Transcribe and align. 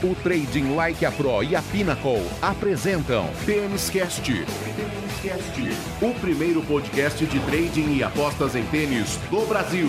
O 0.00 0.14
Trading 0.14 0.76
Like 0.76 1.04
a 1.04 1.10
Pro 1.10 1.42
e 1.42 1.56
a 1.56 1.62
Pinnacle 1.62 2.24
apresentam 2.40 3.28
Tênis 3.44 3.90
Cast. 3.90 4.30
O 6.00 6.14
primeiro 6.20 6.62
podcast 6.62 7.26
de 7.26 7.40
trading 7.40 7.96
e 7.96 8.04
apostas 8.04 8.54
em 8.54 8.64
tênis 8.66 9.18
do 9.28 9.44
Brasil. 9.46 9.88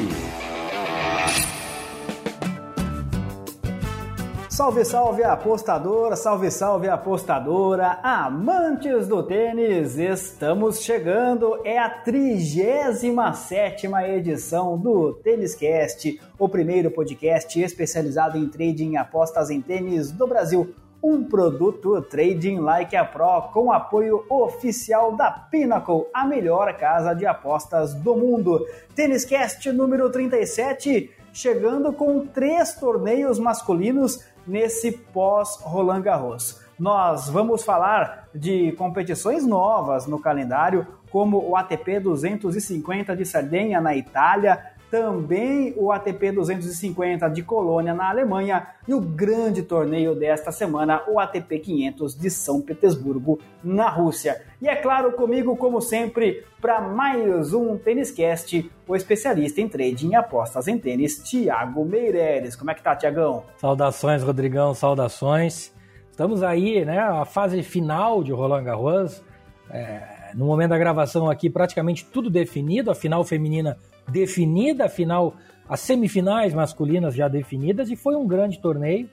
Salve, 4.60 4.83
salve 4.83 5.23
apostadora, 5.23 6.17
salve, 6.17 6.51
salve 6.51 6.89
apostadora, 6.89 7.97
amantes 8.03 9.07
do 9.07 9.24
tênis, 9.24 9.97
estamos 9.97 10.81
chegando, 10.81 11.62
é 11.63 11.79
a 11.79 11.89
37 11.89 13.87
edição 14.10 14.78
do 14.78 15.13
Tênis 15.13 15.56
Cast, 15.56 16.20
o 16.38 16.49
primeiro 16.49 16.91
podcast 16.91 17.57
especializado 17.57 18.38
em 18.38 18.49
trading 18.49 18.91
e 18.91 18.98
apostas 18.98 19.49
em 19.49 19.61
tênis 19.61 20.11
do 20.11 20.27
Brasil, 20.27 20.76
um 21.01 21.23
produto 21.23 22.01
Trading 22.01 22.59
Like 22.59 22.98
a 22.98 23.05
Pro 23.05 23.43
com 23.53 23.71
apoio 23.71 24.26
oficial 24.29 25.15
da 25.15 25.31
Pinnacle, 25.31 26.07
a 26.13 26.27
melhor 26.27 26.76
casa 26.76 27.13
de 27.13 27.26
apostas 27.26 27.93
do 27.93 28.13
mundo. 28.13 28.65
Tênis 28.93 29.23
Cast 29.23 29.71
número 29.71 30.12
37, 30.12 31.09
chegando 31.31 31.93
com 31.93 32.27
três 32.27 32.73
torneios 32.73 33.39
masculinos 33.39 34.20
nesse 34.49 34.91
pós-Roland 34.91 36.02
Garros. 36.02 36.59
Nós 36.77 37.30
vamos 37.30 37.63
falar 37.63 38.27
de 38.34 38.71
competições 38.71 39.45
novas 39.45 40.07
no 40.07 40.20
calendário, 40.20 40.88
como 41.12 41.38
o 41.38 41.55
ATP 41.55 41.99
250 41.99 43.16
de 43.16 43.26
Sardenha 43.26 43.80
na 43.80 43.95
Itália, 43.95 44.73
também 44.89 45.73
o 45.77 45.91
ATP 45.91 46.31
250 46.31 47.27
de 47.29 47.43
Colônia 47.43 47.93
na 47.93 48.09
Alemanha 48.09 48.67
e 48.88 48.93
o 48.93 48.99
grande 48.99 49.62
torneio 49.62 50.15
desta 50.15 50.52
semana, 50.52 51.03
o 51.07 51.20
ATP 51.20 51.59
500 51.59 52.15
de 52.18 52.29
São 52.29 52.62
Petersburgo 52.62 53.40
na 53.63 53.90
Rússia. 53.90 54.41
E 54.62 54.67
é 54.67 54.76
claro, 54.76 55.12
comigo, 55.13 55.55
como 55.55 55.79
sempre, 55.79 56.43
para 56.60 56.82
mais 56.82 57.54
um 57.54 57.77
Tênis 57.77 58.12
Cast, 58.12 58.70
o 58.87 58.95
especialista 58.95 59.62
em 59.62 59.67
trading 59.67 60.10
e 60.10 60.15
apostas 60.15 60.67
em 60.67 60.77
tênis, 60.77 61.20
Tiago 61.20 61.85
Meireles. 61.85 62.55
Como 62.55 62.71
é 62.71 62.73
que 62.73 62.82
tá, 62.82 62.95
Tiagão? 62.95 63.43
Saudações, 63.57 64.23
Rodrigão, 64.23 64.73
saudações. 64.73 65.72
Estamos 66.10 66.44
aí, 66.44 66.84
né, 66.84 67.00
a 67.00 67.23
fase 67.23 67.64
final 67.64 68.23
de 68.23 68.32
Roland 68.32 68.64
Garros. 68.64 69.23
É, 69.70 70.32
no 70.34 70.45
momento 70.45 70.72
da 70.72 70.78
gravação 70.78 71.30
aqui, 71.30 71.50
praticamente 71.50 72.06
tudo 72.06 72.30
definido, 72.30 72.92
a 72.92 72.95
final 72.95 73.23
feminina 73.23 73.78
definida, 74.12 74.86
afinal, 74.86 75.36
as 75.68 75.80
semifinais 75.82 76.54
masculinas 76.54 77.14
já 77.14 77.28
definidas, 77.28 77.90
e 77.90 77.96
foi 77.96 78.16
um 78.16 78.28
grande 78.28 78.60
torneio, 78.60 79.10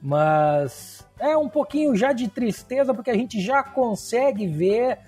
mas 0.00 1.06
é 1.18 1.36
um 1.36 1.48
pouquinho 1.48 1.94
já 1.96 2.12
de 2.12 2.28
tristeza, 2.28 2.94
porque 2.94 3.10
a 3.10 3.14
gente 3.14 3.40
já 3.40 3.62
consegue 3.62 4.46
ver 4.46 4.98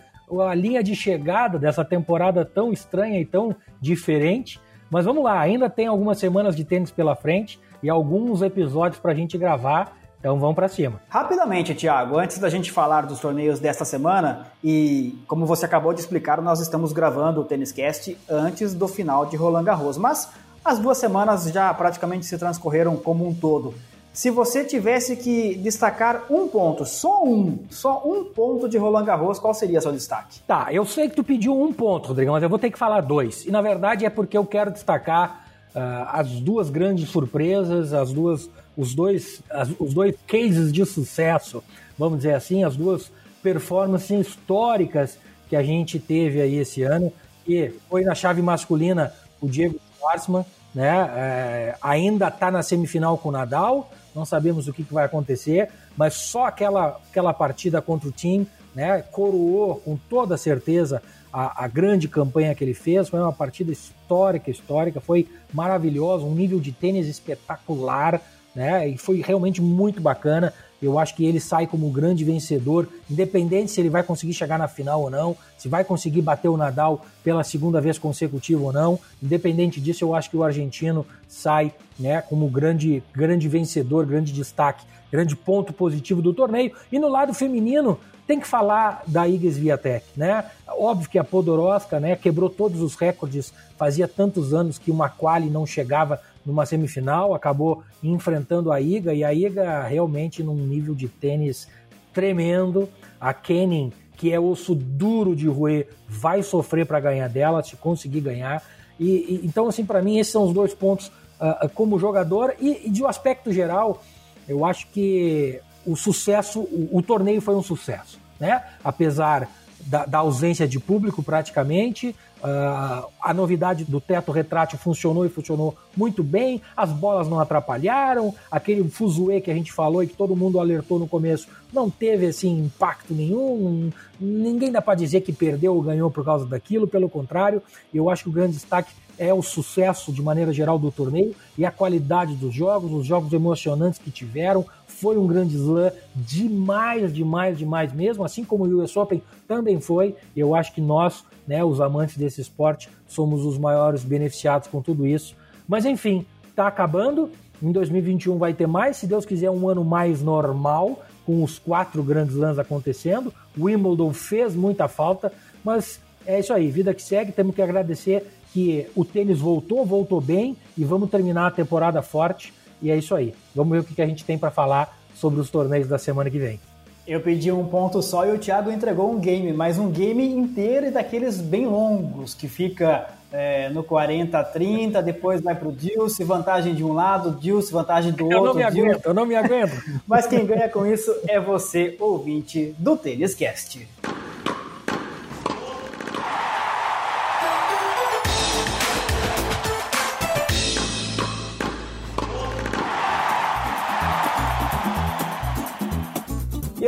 a 0.49 0.55
linha 0.55 0.83
de 0.83 0.95
chegada 0.95 1.59
dessa 1.59 1.85
temporada 1.85 2.45
tão 2.45 2.73
estranha 2.73 3.21
e 3.21 3.25
tão 3.25 3.55
diferente. 3.81 4.61
Mas 4.91 5.05
vamos 5.05 5.23
lá, 5.23 5.41
ainda 5.41 5.71
tem 5.71 5.87
algumas 5.87 6.19
semanas 6.19 6.57
de 6.57 6.65
tênis 6.65 6.91
pela 6.91 7.15
frente 7.15 7.59
e 7.83 7.89
alguns 7.89 8.43
episódios 8.43 9.01
para 9.01 9.13
a 9.13 9.15
gente 9.15 9.39
gravar. 9.39 9.97
Então 10.21 10.39
vamos 10.39 10.55
para 10.55 10.69
cima. 10.69 11.01
Rapidamente, 11.09 11.75
Thiago, 11.75 12.19
antes 12.19 12.39
da 12.39 12.51
gente 12.51 12.71
falar 12.71 13.07
dos 13.07 13.19
torneios 13.21 13.59
desta 13.59 13.87
semana, 13.87 14.49
e 14.63 15.19
como 15.27 15.47
você 15.47 15.65
acabou 15.65 15.95
de 15.95 16.01
explicar, 16.01 16.43
nós 16.43 16.61
estamos 16.61 16.93
gravando 16.93 17.41
o 17.41 17.45
Tênis 17.45 17.73
Cast 17.73 18.17
antes 18.29 18.75
do 18.75 18.87
final 18.87 19.25
de 19.25 19.37
Roland 19.37 19.65
Garros, 19.65 19.97
mas 19.97 20.29
as 20.63 20.79
duas 20.79 20.99
semanas 20.99 21.45
já 21.45 21.73
praticamente 21.73 22.27
se 22.27 22.37
transcorreram 22.37 22.97
como 22.97 23.27
um 23.27 23.35
todo. 23.35 23.73
Se 24.13 24.29
você 24.29 24.63
tivesse 24.63 25.17
que 25.17 25.55
destacar 25.55 26.25
um 26.29 26.49
ponto, 26.49 26.85
só 26.85 27.25
um, 27.25 27.61
só 27.71 28.03
um 28.05 28.25
ponto 28.25 28.69
de 28.69 28.77
Roland 28.77 29.05
Garros, 29.05 29.39
qual 29.39 29.55
seria 29.55 29.81
seu 29.81 29.93
destaque? 29.93 30.41
Tá, 30.47 30.67
eu 30.71 30.85
sei 30.85 31.09
que 31.09 31.17
tu 31.17 31.25
pediu 31.25 31.59
um 31.59 31.73
ponto, 31.73 32.09
Rodrigo, 32.09 32.33
mas 32.33 32.43
eu 32.43 32.49
vou 32.49 32.59
ter 32.59 32.71
que 32.71 32.79
falar 32.79 33.01
dois. 33.01 33.47
E 33.47 33.51
na 33.51 33.63
verdade 33.63 34.05
é 34.05 34.11
porque 34.11 34.37
eu 34.37 34.45
quero 34.45 34.71
destacar 34.71 35.47
uh, 35.75 36.09
as 36.09 36.29
duas 36.41 36.69
grandes 36.69 37.09
surpresas, 37.09 37.95
as 37.95 38.13
duas 38.13 38.51
os 38.81 38.95
dois, 38.95 39.43
as, 39.51 39.69
os 39.79 39.93
dois 39.93 40.15
cases 40.27 40.73
de 40.73 40.85
sucesso, 40.87 41.63
vamos 41.99 42.19
dizer 42.19 42.35
assim, 42.35 42.65
as 42.65 42.75
duas 42.75 43.13
performances 43.43 44.27
históricas 44.27 45.19
que 45.51 45.55
a 45.55 45.63
gente 45.63 45.99
teve 45.99 46.41
aí 46.41 46.57
esse 46.57 46.83
ano, 46.83 47.13
e 47.47 47.71
foi 47.91 48.05
na 48.05 48.15
chave 48.15 48.41
masculina 48.41 49.13
o 49.41 49.49
Diego 49.49 49.79
Schwartzman, 49.99 50.47
né? 50.75 51.11
É, 51.15 51.77
ainda 51.83 52.29
está 52.29 52.51
na 52.51 52.63
semifinal 52.63 53.19
com 53.19 53.29
o 53.29 53.33
Nadal, 53.33 53.91
não 54.15 54.25
sabemos 54.25 54.67
o 54.67 54.73
que, 54.73 54.83
que, 54.83 54.95
vai 54.95 55.05
acontecer, 55.05 55.69
mas 55.97 56.15
só 56.15 56.47
aquela, 56.47 57.01
aquela 57.11 57.35
partida 57.35 57.83
contra 57.83 58.09
o 58.09 58.13
time 58.13 58.47
né, 58.75 59.03
coroou 59.03 59.77
com 59.77 59.97
toda 59.97 60.37
certeza 60.37 61.03
a, 61.33 61.65
a, 61.65 61.69
grande 61.69 62.09
campanha 62.09 62.55
que 62.55 62.65
ele 62.65 62.75
fez. 62.75 63.09
Foi 63.09 63.21
uma 63.21 63.33
partida 63.33 63.73
histórica, 63.73 64.51
histórica, 64.51 65.01
foi 65.01 65.29
maravilhosa, 65.53 66.25
um 66.25 66.35
nível 66.35 66.61
de 66.61 66.73
tênis 66.73 67.07
espetacular 67.07 68.21
né? 68.55 68.89
E 68.89 68.97
foi 68.97 69.21
realmente 69.21 69.61
muito 69.61 70.01
bacana. 70.01 70.53
Eu 70.83 70.99
acho 70.99 71.15
que 71.15 71.25
ele 71.25 71.39
sai 71.39 71.67
como 71.67 71.91
grande 71.91 72.25
vencedor, 72.25 72.89
independente 73.11 73.71
se 73.71 73.81
ele 73.81 73.91
vai 73.91 74.03
conseguir 74.03 74.33
chegar 74.33 74.59
na 74.59 74.67
final 74.67 75.03
ou 75.03 75.11
não, 75.11 75.37
se 75.59 75.69
vai 75.69 75.85
conseguir 75.85 76.23
bater 76.23 76.49
o 76.49 76.57
Nadal 76.57 77.05
pela 77.23 77.45
segunda 77.45 77.81
vez 77.81 77.99
consecutiva 77.99 78.63
ou 78.63 78.73
não. 78.73 78.99
Independente 79.23 79.81
disso, 79.81 80.05
eu 80.05 80.15
acho 80.15 80.31
que 80.31 80.37
o 80.37 80.43
argentino 80.43 81.07
sai 81.29 81.73
né, 81.99 82.23
como 82.23 82.49
grande, 82.49 83.03
grande 83.13 83.47
vencedor, 83.47 84.07
grande 84.07 84.33
destaque, 84.33 84.85
grande 85.13 85.37
ponto 85.37 85.73
positivo 85.73 86.23
do 86.23 86.33
torneio. 86.33 86.73
E 86.91 86.99
no 86.99 87.09
lado 87.09 87.35
feminino, 87.35 87.99
tem 88.27 88.41
que 88.41 88.47
falar 88.47 89.03
da 89.07 89.27
Iga 89.27 89.51
Swiatek, 89.51 90.07
né? 90.17 90.45
Óbvio 90.69 91.11
que 91.11 91.19
a 91.19 91.25
Podoroska, 91.25 91.99
né, 91.99 92.15
quebrou 92.15 92.49
todos 92.49 92.81
os 92.81 92.95
recordes. 92.95 93.53
Fazia 93.77 94.07
tantos 94.07 94.55
anos 94.55 94.79
que 94.79 94.91
uma 94.91 95.09
quali 95.09 95.51
não 95.51 95.67
chegava 95.67 96.23
numa 96.45 96.67
semifinal, 96.67 97.35
acabou 97.35 97.83
enfrentando 98.03 98.73
a 98.73 98.81
Iga 98.81 99.13
e 99.13 99.25
a 99.25 99.33
Iga 99.33 99.83
realmente 99.83 100.43
num 100.43 100.55
nível 100.55 100.95
de 100.95 101.09
tênis 101.09 101.69
tremendo. 102.13 102.89
A 103.21 103.35
Kenin, 103.35 103.93
que 104.17 104.33
é 104.33 104.41
osso 104.41 104.75
duro 104.75 105.37
de 105.37 105.47
roer, 105.47 105.89
vai 106.09 106.43
sofrer 106.43 106.87
para 106.87 107.01
ganhar 107.01 107.29
dela, 107.29 107.63
se 107.63 107.77
conseguir 107.77 108.21
ganhar. 108.21 108.63
E, 108.99 109.05
e 109.05 109.41
então, 109.45 109.69
assim, 109.69 109.85
para 109.85 110.03
mim, 110.03 110.19
esses 110.19 110.33
são 110.33 110.45
os 110.45 110.53
dois 110.53 110.75
pontos 110.75 111.09
uh, 111.41 111.69
como 111.75 111.99
jogador 111.99 112.55
e, 112.61 112.87
e, 112.87 112.91
de 112.91 113.03
um 113.03 113.07
aspecto 113.07 113.53
geral, 113.53 114.03
eu 114.49 114.65
acho 114.65 114.87
que 114.89 115.61
o 115.87 115.97
sucesso, 115.97 116.61
o, 116.61 116.91
o 116.93 117.03
torneio 117.03 117.41
foi 117.41 117.55
um 117.55 117.63
sucesso, 117.63 118.19
né? 118.39 118.63
Apesar 118.85 119.49
da, 119.87 120.05
da 120.07 120.19
ausência 120.19 120.67
de 120.67 120.79
público 120.79 121.23
praticamente, 121.23 122.15
Uh, 122.41 123.05
a 123.21 123.35
novidade 123.35 123.85
do 123.85 124.01
teto 124.01 124.33
retrátil 124.33 124.79
funcionou 124.79 125.27
e 125.27 125.29
funcionou 125.29 125.77
muito 125.95 126.23
bem, 126.23 126.63
as 126.75 126.91
bolas 126.91 127.29
não 127.29 127.39
atrapalharam, 127.39 128.35
aquele 128.51 128.89
fuzuê 128.89 129.43
que 129.43 129.51
a 129.51 129.55
gente 129.55 129.71
falou 129.71 130.03
e 130.03 130.07
que 130.07 130.17
todo 130.17 130.35
mundo 130.35 130.59
alertou 130.59 130.99
no 130.99 131.07
começo 131.07 131.49
não 131.71 131.91
teve 131.91 132.27
assim 132.27 132.61
impacto 132.61 133.13
nenhum, 133.13 133.91
ninguém 134.19 134.73
dá 134.73 134.81
para 134.81 134.95
dizer 134.95 135.21
que 135.21 135.35
perdeu 135.35 135.75
ou 135.75 135.83
ganhou 135.83 136.11
por 136.11 136.25
causa 136.25 136.47
daquilo, 136.47 136.89
pelo 136.89 137.11
contrário, 137.11 137.63
eu 137.93 138.09
acho 138.09 138.23
que 138.23 138.31
o 138.31 138.33
grande 138.33 138.55
destaque 138.55 138.91
é 139.21 139.33
o 139.33 139.43
sucesso 139.43 140.13
de 140.13 140.21
maneira 140.21 140.53
geral 140.53 140.81
do 140.81 140.91
torneio 140.91 141.37
e 141.57 141.65
a 141.65 141.71
qualidade 141.71 142.35
dos 142.35 142.53
jogos, 142.53 142.91
os 142.91 143.07
jogos 143.07 143.33
emocionantes 143.33 144.01
que 144.01 144.11
tiveram, 144.11 144.67
foi 144.89 145.17
um 145.17 145.27
grande 145.27 145.55
slam 145.55 145.93
demais, 146.17 147.13
demais, 147.13 147.57
demais 147.57 147.93
mesmo, 147.93 148.25
assim 148.25 148.45
como 148.45 148.65
o 148.65 148.83
US 148.83 148.97
Open 148.97 149.23
também 149.47 149.81
foi, 149.81 150.17
eu 150.35 150.55
acho 150.55 150.75
que 150.75 150.81
nós 150.81 151.25
né, 151.51 151.65
os 151.65 151.81
amantes 151.81 152.17
desse 152.17 152.41
esporte, 152.41 152.89
somos 153.09 153.45
os 153.45 153.59
maiores 153.59 154.05
beneficiados 154.05 154.69
com 154.69 154.81
tudo 154.81 155.05
isso. 155.05 155.35
Mas 155.67 155.85
enfim, 155.85 156.25
está 156.49 156.69
acabando. 156.69 157.29
Em 157.61 157.73
2021 157.73 158.39
vai 158.39 158.55
ter 158.55 158.69
mais, 158.69 158.99
se 158.99 159.07
Deus 159.09 159.27
quiser, 159.27 159.51
um 159.51 159.69
ano 159.69 159.85
mais 159.85 160.23
normal, 160.23 161.05
com 161.27 161.43
os 161.43 161.59
quatro 161.59 162.05
grandes 162.05 162.37
lãs 162.37 162.57
acontecendo. 162.57 163.35
O 163.59 163.65
Wimbledon 163.65 164.13
fez 164.13 164.55
muita 164.55 164.87
falta, 164.87 165.33
mas 165.65 166.01
é 166.25 166.39
isso 166.39 166.53
aí, 166.53 166.71
vida 166.71 166.95
que 166.95 167.03
segue. 167.03 167.33
Temos 167.33 167.53
que 167.53 167.61
agradecer 167.61 168.25
que 168.53 168.87
o 168.95 169.05
tênis 169.05 169.39
voltou, 169.39 169.85
voltou 169.85 170.21
bem 170.21 170.57
e 170.77 170.85
vamos 170.85 171.11
terminar 171.11 171.47
a 171.47 171.51
temporada 171.51 172.03
forte. 172.03 172.53
E 172.83 172.91
é 172.91 172.97
isso 172.97 173.15
aí. 173.15 173.35
Vamos 173.55 173.73
ver 173.73 173.79
o 173.81 173.85
que 173.85 174.01
a 174.01 174.07
gente 174.07 174.25
tem 174.25 174.39
para 174.39 174.51
falar 174.51 174.99
sobre 175.15 175.41
os 175.41 175.51
torneios 175.51 175.89
da 175.89 175.99
semana 175.99 176.31
que 176.31 176.39
vem. 176.39 176.59
Eu 177.07 177.21
pedi 177.21 177.51
um 177.51 177.65
ponto 177.67 178.03
só 178.03 178.27
e 178.27 178.33
o 178.33 178.39
Thiago 178.39 178.71
entregou 178.71 179.11
um 179.11 179.19
game, 179.19 179.53
mas 179.53 179.79
um 179.79 179.91
game 179.91 180.25
inteiro 180.33 180.87
e 180.87 180.91
daqueles 180.91 181.41
bem 181.41 181.67
longos, 181.67 182.35
que 182.35 182.47
fica 182.47 183.09
é, 183.33 183.69
no 183.71 183.83
40-30, 183.83 185.03
depois 185.03 185.41
vai 185.41 185.55
pro 185.55 185.73
Dilce, 185.73 186.23
vantagem 186.25 186.75
de 186.75 186.85
um 186.85 186.93
lado, 186.93 187.33
Dilce, 187.33 187.73
vantagem 187.73 188.13
do 188.13 188.25
outro. 188.25 188.39
Eu 188.39 188.45
não 188.45 188.55
me 188.55 188.63
aguento, 188.63 189.07
eu 189.07 189.15
não 189.15 189.27
me 189.27 189.35
aguento. 189.35 189.73
mas 190.07 190.27
quem 190.27 190.47
ganha 190.47 190.69
com 190.69 190.87
isso 190.87 191.13
é 191.27 191.41
você, 191.41 191.97
ouvinte 191.99 192.75
do 192.79 192.97
Tênis 192.97 193.35
Cast. 193.35 193.87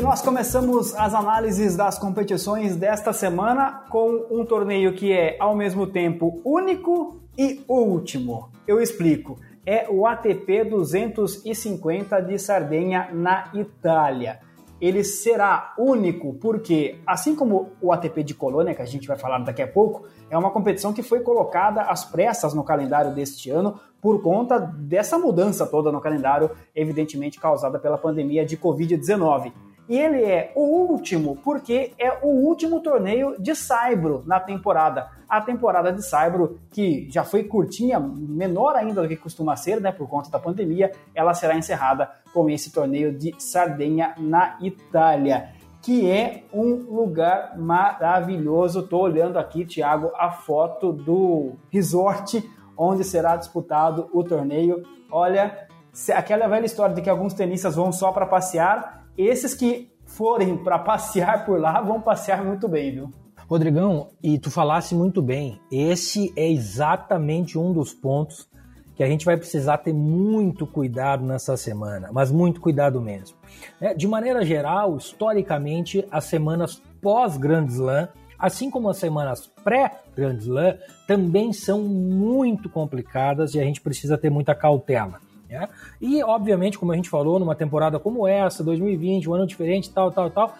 Nós 0.02 0.20
começamos 0.20 0.96
as 0.96 1.14
análises 1.14 1.76
das 1.76 1.96
competições 1.96 2.75
desta 2.75 3.12
semana 3.12 3.84
com 3.88 4.26
um 4.32 4.44
torneio 4.44 4.93
que 4.94 5.12
é 5.12 5.37
ao 5.38 5.54
mesmo 5.54 5.87
tempo 5.87 6.43
único 6.44 7.20
e 7.38 7.64
último. 7.69 8.50
Eu 8.66 8.81
explico. 8.81 9.38
É 9.64 9.88
o 9.88 10.04
ATP 10.04 10.64
250 10.64 12.20
de 12.20 12.37
Sardenha 12.37 13.10
na 13.12 13.52
Itália. 13.54 14.40
Ele 14.81 15.04
será 15.04 15.72
único 15.78 16.34
porque, 16.34 16.98
assim 17.06 17.37
como 17.37 17.70
o 17.81 17.93
ATP 17.93 18.25
de 18.25 18.34
Colônia, 18.34 18.75
que 18.75 18.82
a 18.82 18.87
gente 18.87 19.06
vai 19.06 19.16
falar 19.16 19.38
daqui 19.38 19.62
a 19.62 19.69
pouco, 19.69 20.08
é 20.28 20.37
uma 20.37 20.50
competição 20.50 20.93
que 20.93 21.05
foi 21.05 21.20
colocada 21.20 21.82
às 21.82 22.05
pressas 22.05 22.52
no 22.52 22.64
calendário 22.64 23.14
deste 23.14 23.50
ano 23.50 23.78
por 24.00 24.20
conta 24.20 24.58
dessa 24.58 25.16
mudança 25.16 25.64
toda 25.64 25.93
no 25.93 26.00
calendário, 26.00 26.50
evidentemente 26.75 27.38
causada 27.38 27.78
pela 27.78 27.96
pandemia 27.96 28.44
de 28.44 28.56
Covid-19. 28.56 29.52
E 29.88 29.99
ele 29.99 30.23
é 30.23 30.52
o 30.55 30.62
último 30.62 31.37
porque 31.43 31.93
é 31.99 32.11
o 32.23 32.29
último 32.29 32.81
torneio 32.81 33.34
de 33.38 33.55
Saibro 33.55 34.23
na 34.26 34.38
temporada. 34.38 35.08
A 35.29 35.40
temporada 35.40 35.93
de 35.93 36.02
Saibro, 36.05 36.61
que 36.70 37.08
já 37.11 37.25
foi 37.25 37.44
curtinha, 37.44 37.99
menor 37.99 38.76
ainda 38.76 39.02
do 39.02 39.08
que 39.08 39.17
costuma 39.17 39.56
ser, 39.56 39.81
né, 39.81 39.90
por 39.90 40.08
conta 40.08 40.31
da 40.31 40.38
pandemia, 40.38 40.93
ela 41.14 41.34
será 41.34 41.56
encerrada 41.56 42.11
com 42.32 42.49
esse 42.49 42.70
torneio 42.73 43.12
de 43.17 43.34
Sardenha 43.38 44.14
na 44.19 44.56
Itália, 44.61 45.50
que 45.82 46.08
é 46.11 46.44
um 46.52 46.75
lugar 46.75 47.58
maravilhoso. 47.58 48.81
Estou 48.81 49.02
olhando 49.02 49.38
aqui, 49.38 49.64
Thiago, 49.64 50.12
a 50.17 50.31
foto 50.31 50.93
do 50.93 51.52
resort 51.70 52.43
onde 52.76 53.05
será 53.05 53.37
disputado 53.37 54.08
o 54.12 54.23
torneio. 54.25 54.82
Olha, 55.11 55.67
aquela 56.14 56.46
velha 56.49 56.64
história 56.64 56.94
de 56.94 57.02
que 57.02 57.11
alguns 57.11 57.34
tenistas 57.34 57.76
vão 57.76 57.93
só 57.93 58.12
para 58.12 58.26
passear, 58.26 59.01
esses 59.17 59.55
que 59.55 59.91
forem 60.06 60.56
para 60.56 60.79
passear 60.79 61.44
por 61.44 61.61
lá 61.61 61.81
vão 61.81 62.00
passear 62.00 62.44
muito 62.44 62.69
bem, 62.69 62.93
viu? 62.93 63.11
Rodrigão, 63.49 64.11
e 64.23 64.38
tu 64.38 64.50
falasse 64.50 64.94
muito 64.94 65.20
bem, 65.20 65.61
esse 65.70 66.32
é 66.37 66.50
exatamente 66.50 67.59
um 67.59 67.73
dos 67.73 67.93
pontos 67.93 68.49
que 68.94 69.03
a 69.03 69.06
gente 69.06 69.25
vai 69.25 69.37
precisar 69.37 69.79
ter 69.79 69.93
muito 69.93 70.67
cuidado 70.67 71.25
nessa 71.25 71.56
semana, 71.56 72.11
mas 72.12 72.31
muito 72.31 72.61
cuidado 72.61 73.00
mesmo. 73.00 73.37
É, 73.81 73.94
de 73.94 74.06
maneira 74.06 74.44
geral, 74.44 74.97
historicamente, 74.97 76.06
as 76.11 76.25
semanas 76.25 76.82
pós-Grand 77.00 77.67
Slam, 77.67 78.08
assim 78.38 78.70
como 78.70 78.88
as 78.88 78.99
semanas 78.99 79.50
pré-Grand 79.65 80.37
Slam, 80.37 80.76
também 81.06 81.53
são 81.53 81.81
muito 81.82 82.69
complicadas 82.69 83.55
e 83.55 83.61
a 83.61 83.65
gente 83.65 83.81
precisa 83.81 84.17
ter 84.17 84.31
muita 84.31 84.55
cautela. 84.55 85.20
Né? 85.52 85.69
E, 86.00 86.22
obviamente, 86.22 86.78
como 86.78 86.93
a 86.93 86.96
gente 86.96 87.10
falou, 87.10 87.38
numa 87.38 87.54
temporada 87.54 87.99
como 87.99 88.26
essa, 88.26 88.64
2020, 88.64 89.28
um 89.28 89.34
ano 89.34 89.46
diferente, 89.46 89.90
tal, 89.90 90.10
tal, 90.10 90.31
tal, 90.31 90.54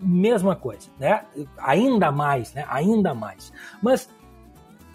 mesma 0.00 0.56
coisa, 0.56 0.88
né? 0.98 1.22
Ainda 1.58 2.10
mais, 2.10 2.52
né? 2.54 2.64
Ainda 2.68 3.14
mais. 3.14 3.52
Mas 3.80 4.08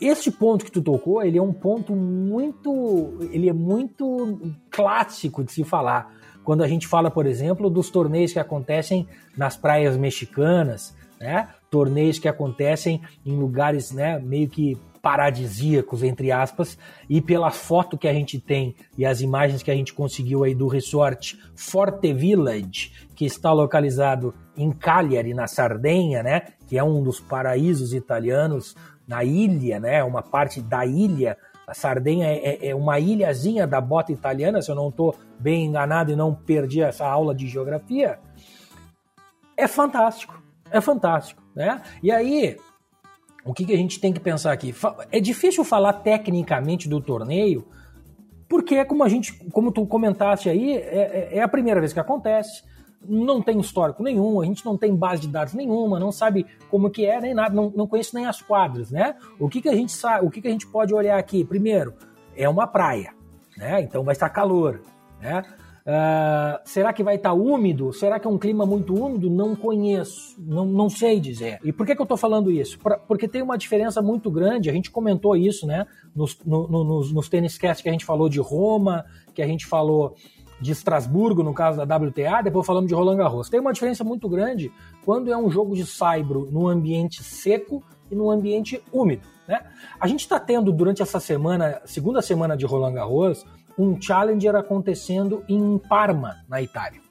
este 0.01 0.31
ponto 0.31 0.65
que 0.65 0.71
tu 0.71 0.81
tocou, 0.81 1.23
ele 1.23 1.37
é 1.37 1.41
um 1.41 1.53
ponto 1.53 1.93
muito, 1.93 3.17
ele 3.31 3.49
é 3.49 3.53
muito 3.53 4.39
clássico 4.69 5.43
de 5.43 5.51
se 5.51 5.63
falar. 5.63 6.13
Quando 6.43 6.63
a 6.63 6.67
gente 6.67 6.87
fala, 6.87 7.09
por 7.09 7.25
exemplo, 7.25 7.69
dos 7.69 7.89
torneios 7.89 8.33
que 8.33 8.39
acontecem 8.39 9.07
nas 9.35 9.55
praias 9.55 9.97
mexicanas, 9.97 10.95
né? 11.19 11.49
Torneios 11.69 12.19
que 12.19 12.27
acontecem 12.27 13.01
em 13.25 13.37
lugares, 13.37 13.91
né, 13.91 14.19
meio 14.19 14.47
que 14.47 14.77
paradisíacos, 15.07 16.03
entre 16.03 16.33
aspas, 16.33 16.77
e 17.09 17.21
pela 17.21 17.49
foto 17.49 17.97
que 17.97 18.09
a 18.09 18.13
gente 18.13 18.41
tem 18.41 18.75
e 18.97 19.05
as 19.05 19.21
imagens 19.21 19.63
que 19.63 19.71
a 19.71 19.73
gente 19.73 19.93
conseguiu 19.93 20.43
aí 20.43 20.53
do 20.53 20.67
resort 20.67 21.39
Forte 21.55 22.11
Village, 22.11 22.91
que 23.15 23.23
está 23.23 23.53
localizado 23.53 24.33
em 24.57 24.69
Cagliari, 24.69 25.33
na 25.33 25.47
Sardenha, 25.47 26.21
né, 26.21 26.47
que 26.67 26.77
é 26.77 26.83
um 26.83 27.01
dos 27.01 27.21
paraísos 27.21 27.93
italianos 27.93 28.75
na 29.07 29.23
ilha, 29.23 29.79
né, 29.79 30.03
uma 30.03 30.21
parte 30.21 30.61
da 30.61 30.85
ilha. 30.85 31.37
A 31.65 31.73
Sardenha 31.73 32.27
é, 32.27 32.67
é 32.67 32.75
uma 32.75 32.99
ilhazinha 32.99 33.65
da 33.65 33.79
bota 33.79 34.11
italiana, 34.11 34.61
se 34.61 34.69
eu 34.69 34.75
não 34.75 34.89
estou 34.89 35.15
bem 35.39 35.67
enganado 35.67 36.11
e 36.11 36.17
não 36.17 36.35
perdi 36.35 36.81
essa 36.81 37.07
aula 37.07 37.33
de 37.33 37.47
geografia. 37.47 38.19
É 39.55 39.69
fantástico, 39.69 40.43
é 40.69 40.81
fantástico, 40.81 41.41
né? 41.55 41.81
E 42.03 42.11
aí, 42.11 42.57
o 43.47 43.53
que, 43.53 43.65
que 43.65 43.73
a 43.73 43.77
gente 43.77 43.99
tem 43.99 44.11
que 44.11 44.19
pensar 44.19 44.51
aqui? 44.51 44.75
É 45.11 45.19
difícil 45.19 45.63
falar 45.63 45.93
tecnicamente 45.93 46.89
do 46.89 46.99
torneio, 46.99 47.65
porque 48.49 48.75
é 48.75 48.85
como 48.85 49.03
a 49.03 49.09
gente, 49.09 49.33
como 49.51 49.71
tu 49.71 49.85
comentaste 49.85 50.49
aí, 50.49 50.73
é, 50.75 51.29
é, 51.31 51.37
é 51.37 51.41
a 51.41 51.47
primeira 51.47 51.79
vez 51.79 51.93
que 51.93 51.99
acontece, 51.99 52.63
não 53.07 53.41
tem 53.41 53.59
histórico 53.59 54.03
nenhum, 54.03 54.41
a 54.41 54.45
gente 54.45 54.65
não 54.65 54.77
tem 54.77 54.93
base 54.93 55.21
de 55.21 55.29
dados 55.29 55.53
nenhuma, 55.53 55.99
não 55.99 56.11
sabe 56.11 56.45
como 56.69 56.89
que 56.89 57.05
é, 57.05 57.21
nem 57.21 57.33
nada, 57.33 57.55
não, 57.55 57.71
não 57.73 57.87
conhece 57.87 58.13
nem 58.13 58.25
as 58.25 58.41
quadras, 58.41 58.91
né? 58.91 59.15
O 59.39 59.47
que, 59.47 59.61
que 59.61 59.69
a 59.69 59.75
gente 59.75 59.93
sabe, 59.93 60.25
o 60.25 60.29
que, 60.29 60.41
que 60.41 60.47
a 60.47 60.51
gente 60.51 60.67
pode 60.67 60.93
olhar 60.93 61.17
aqui? 61.17 61.45
Primeiro, 61.45 61.93
é 62.35 62.49
uma 62.49 62.67
praia, 62.67 63.13
né? 63.55 63.81
Então 63.81 64.03
vai 64.03 64.13
estar 64.13 64.29
calor, 64.29 64.81
né? 65.21 65.43
Uh, 65.87 66.59
será 66.65 66.91
que 66.91 67.01
vai 67.01 67.15
estar 67.15 67.29
tá 67.29 67.33
úmido? 67.33 67.93
Será 67.93 68.19
que 68.19 68.27
é 68.27 68.29
um 68.29 68.37
clima 68.37 68.65
muito 68.65 68.93
úmido? 68.93 69.29
Não 69.29 69.55
conheço, 69.55 70.35
não, 70.37 70.65
não 70.65 70.89
sei 70.89 71.17
dizer. 71.17 71.59
E 71.63 71.71
por 71.71 71.85
que, 71.85 71.95
que 71.95 72.01
eu 72.01 72.03
estou 72.03 72.17
falando 72.17 72.51
isso? 72.51 72.77
Pra, 72.77 72.97
porque 72.97 73.25
tem 73.25 73.41
uma 73.41 73.57
diferença 73.57 74.01
muito 74.01 74.29
grande, 74.29 74.69
a 74.69 74.73
gente 74.73 74.91
comentou 74.91 75.33
isso, 75.33 75.65
né? 75.65 75.87
Nos, 76.13 76.37
no, 76.45 76.67
no, 76.67 76.83
nos, 76.83 77.13
nos 77.13 77.29
tênis 77.29 77.57
cast 77.57 77.81
que 77.81 77.87
a 77.87 77.91
gente 77.93 78.03
falou 78.03 78.27
de 78.27 78.41
Roma, 78.41 79.05
que 79.33 79.41
a 79.41 79.47
gente 79.47 79.65
falou 79.65 80.13
de 80.59 80.73
Estrasburgo, 80.73 81.41
no 81.41 81.53
caso 81.53 81.85
da 81.85 81.95
WTA, 81.95 82.41
depois 82.43 82.65
falamos 82.65 82.89
de 82.89 82.93
Roland 82.93 83.15
Garros. 83.15 83.47
Tem 83.47 83.59
uma 83.59 83.71
diferença 83.71 84.03
muito 84.03 84.27
grande 84.27 84.69
quando 85.05 85.31
é 85.31 85.37
um 85.37 85.49
jogo 85.49 85.73
de 85.73 85.85
saibro 85.85 86.49
no 86.51 86.67
ambiente 86.67 87.23
seco 87.23 87.81
e 88.11 88.15
no 88.15 88.29
ambiente 88.29 88.83
úmido. 88.91 89.25
Né? 89.47 89.61
A 89.97 90.07
gente 90.07 90.21
está 90.21 90.37
tendo 90.37 90.73
durante 90.73 91.01
essa 91.01 91.19
semana, 91.21 91.81
segunda 91.85 92.21
semana 92.21 92.57
de 92.57 92.65
Roland 92.65 92.93
Garros, 92.93 93.45
um 93.77 94.01
Challenger 94.01 94.55
acontecendo 94.55 95.43
em 95.47 95.77
Parma, 95.77 96.43
na 96.49 96.61
Itália. 96.61 97.01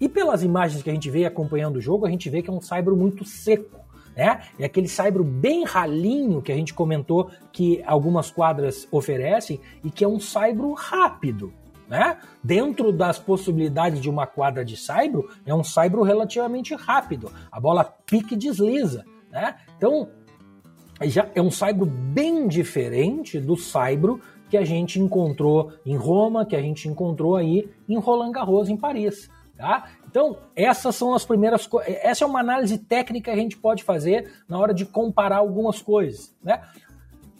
E 0.00 0.08
pelas 0.08 0.42
imagens 0.42 0.82
que 0.82 0.88
a 0.88 0.94
gente 0.94 1.10
vê 1.10 1.26
acompanhando 1.26 1.76
o 1.76 1.80
jogo, 1.80 2.06
a 2.06 2.10
gente 2.10 2.30
vê 2.30 2.40
que 2.40 2.48
é 2.48 2.52
um 2.52 2.60
saibro 2.60 2.96
muito 2.96 3.24
seco. 3.24 3.78
Né? 4.16 4.40
É 4.58 4.64
aquele 4.64 4.88
saibro 4.88 5.22
bem 5.22 5.64
ralinho 5.64 6.40
que 6.40 6.50
a 6.50 6.54
gente 6.54 6.72
comentou 6.72 7.30
que 7.52 7.82
algumas 7.86 8.30
quadras 8.30 8.88
oferecem 8.90 9.60
e 9.84 9.90
que 9.90 10.02
é 10.02 10.08
um 10.08 10.18
saibro 10.18 10.72
rápido. 10.72 11.52
Né? 11.86 12.16
Dentro 12.42 12.92
das 12.92 13.18
possibilidades 13.18 14.00
de 14.00 14.08
uma 14.08 14.26
quadra 14.26 14.64
de 14.64 14.76
saibro, 14.76 15.28
é 15.44 15.54
um 15.54 15.64
saibro 15.64 16.02
relativamente 16.02 16.74
rápido. 16.74 17.30
A 17.52 17.60
bola 17.60 17.84
pique 17.84 18.34
e 18.34 18.38
desliza. 18.38 19.04
Né? 19.30 19.56
Então, 19.76 20.08
já 21.02 21.28
é 21.34 21.42
um 21.42 21.50
saibro 21.50 21.86
bem 21.86 22.48
diferente 22.48 23.38
do 23.38 23.56
saibro 23.56 24.20
que 24.50 24.56
a 24.56 24.64
gente 24.64 24.98
encontrou 24.98 25.72
em 25.86 25.96
Roma, 25.96 26.44
que 26.44 26.56
a 26.56 26.60
gente 26.60 26.88
encontrou 26.88 27.36
aí 27.36 27.70
em 27.88 27.98
Roland 27.98 28.32
Garros, 28.32 28.68
em 28.68 28.76
Paris. 28.76 29.30
Tá? 29.56 29.84
Então, 30.06 30.38
essas 30.56 30.96
são 30.96 31.14
as 31.14 31.24
primeiras 31.24 31.66
coisas. 31.66 31.94
Essa 32.02 32.24
é 32.24 32.26
uma 32.26 32.40
análise 32.40 32.76
técnica 32.78 33.30
que 33.30 33.38
a 33.38 33.40
gente 33.40 33.56
pode 33.56 33.84
fazer 33.84 34.32
na 34.48 34.58
hora 34.58 34.74
de 34.74 34.84
comparar 34.84 35.36
algumas 35.36 35.80
coisas. 35.80 36.34
Né? 36.42 36.60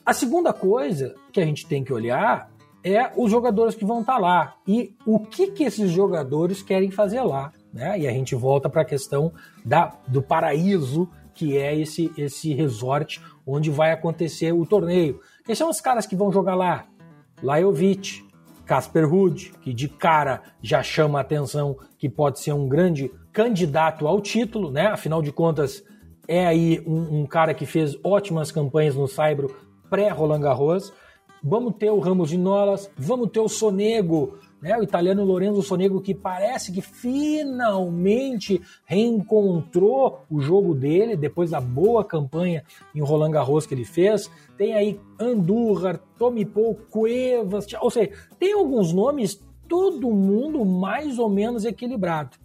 A 0.04 0.12
segunda 0.12 0.52
coisa 0.52 1.14
que 1.32 1.40
a 1.40 1.44
gente 1.44 1.66
tem 1.66 1.82
que 1.82 1.92
olhar 1.92 2.50
é 2.84 3.10
os 3.16 3.30
jogadores 3.30 3.74
que 3.74 3.84
vão 3.84 4.00
estar 4.00 4.14
tá 4.14 4.18
lá 4.18 4.54
e 4.66 4.94
o 5.04 5.18
que, 5.18 5.48
que 5.48 5.64
esses 5.64 5.90
jogadores 5.90 6.62
querem 6.62 6.90
fazer 6.90 7.22
lá. 7.22 7.52
Né? 7.72 8.00
E 8.00 8.08
a 8.08 8.12
gente 8.12 8.34
volta 8.34 8.68
para 8.68 8.82
a 8.82 8.84
questão 8.84 9.32
da, 9.64 9.94
do 10.06 10.22
paraíso 10.22 11.08
que 11.34 11.56
é 11.56 11.74
esse, 11.74 12.12
esse 12.18 12.52
resort 12.52 13.20
onde 13.46 13.70
vai 13.70 13.92
acontecer 13.92 14.52
o 14.52 14.66
torneio. 14.66 15.20
Quem 15.44 15.54
são 15.54 15.70
os 15.70 15.80
caras 15.80 16.06
que 16.06 16.14
vão 16.14 16.30
jogar 16.30 16.54
lá? 16.54 16.86
Lajovic, 17.42 18.24
Casper 18.66 19.08
Ruud, 19.08 19.52
que 19.60 19.74
de 19.74 19.88
cara 19.88 20.42
já 20.62 20.82
chama 20.82 21.18
a 21.18 21.22
atenção 21.22 21.76
que 21.98 22.08
pode 22.08 22.40
ser 22.40 22.52
um 22.52 22.68
grande 22.68 23.10
candidato 23.32 24.06
ao 24.06 24.20
título, 24.20 24.70
né? 24.70 24.86
Afinal 24.86 25.20
de 25.20 25.32
contas, 25.32 25.82
é 26.28 26.46
aí 26.46 26.80
um, 26.86 27.22
um 27.22 27.26
cara 27.26 27.52
que 27.52 27.66
fez 27.66 27.96
ótimas 28.04 28.52
campanhas 28.52 28.94
no 28.94 29.08
Saibro 29.08 29.54
pré-Roland 29.88 30.40
Garros. 30.40 30.92
Vamos 31.42 31.74
ter 31.76 31.90
o 31.90 31.98
Ramos 31.98 32.28
de 32.28 32.38
Nolas, 32.38 32.90
vamos 32.96 33.30
ter 33.30 33.40
o 33.40 33.48
Sonego, 33.48 34.38
né? 34.60 34.76
O 34.76 34.82
italiano 34.82 35.24
Lorenzo 35.24 35.62
Sonego 35.62 36.00
que 36.00 36.14
parece 36.14 36.72
que 36.72 36.80
finalmente 36.80 38.60
reencontrou 38.84 40.20
o 40.30 40.40
jogo 40.40 40.74
dele 40.74 41.16
depois 41.16 41.50
da 41.50 41.60
boa 41.60 42.04
campanha 42.04 42.64
em 42.94 43.00
Roland 43.00 43.30
Garros 43.30 43.66
que 43.66 43.74
ele 43.74 43.84
fez. 43.84 44.30
Tem 44.56 44.74
aí 44.74 45.00
Andújar, 45.18 45.98
Tomipou, 46.18 46.74
Cuevas, 46.90 47.66
ou 47.80 47.90
seja, 47.90 48.10
tem 48.38 48.52
alguns 48.52 48.92
nomes 48.92 49.42
todo 49.68 50.10
mundo 50.10 50.64
mais 50.64 51.18
ou 51.18 51.30
menos 51.30 51.64
equilibrado. 51.64 52.36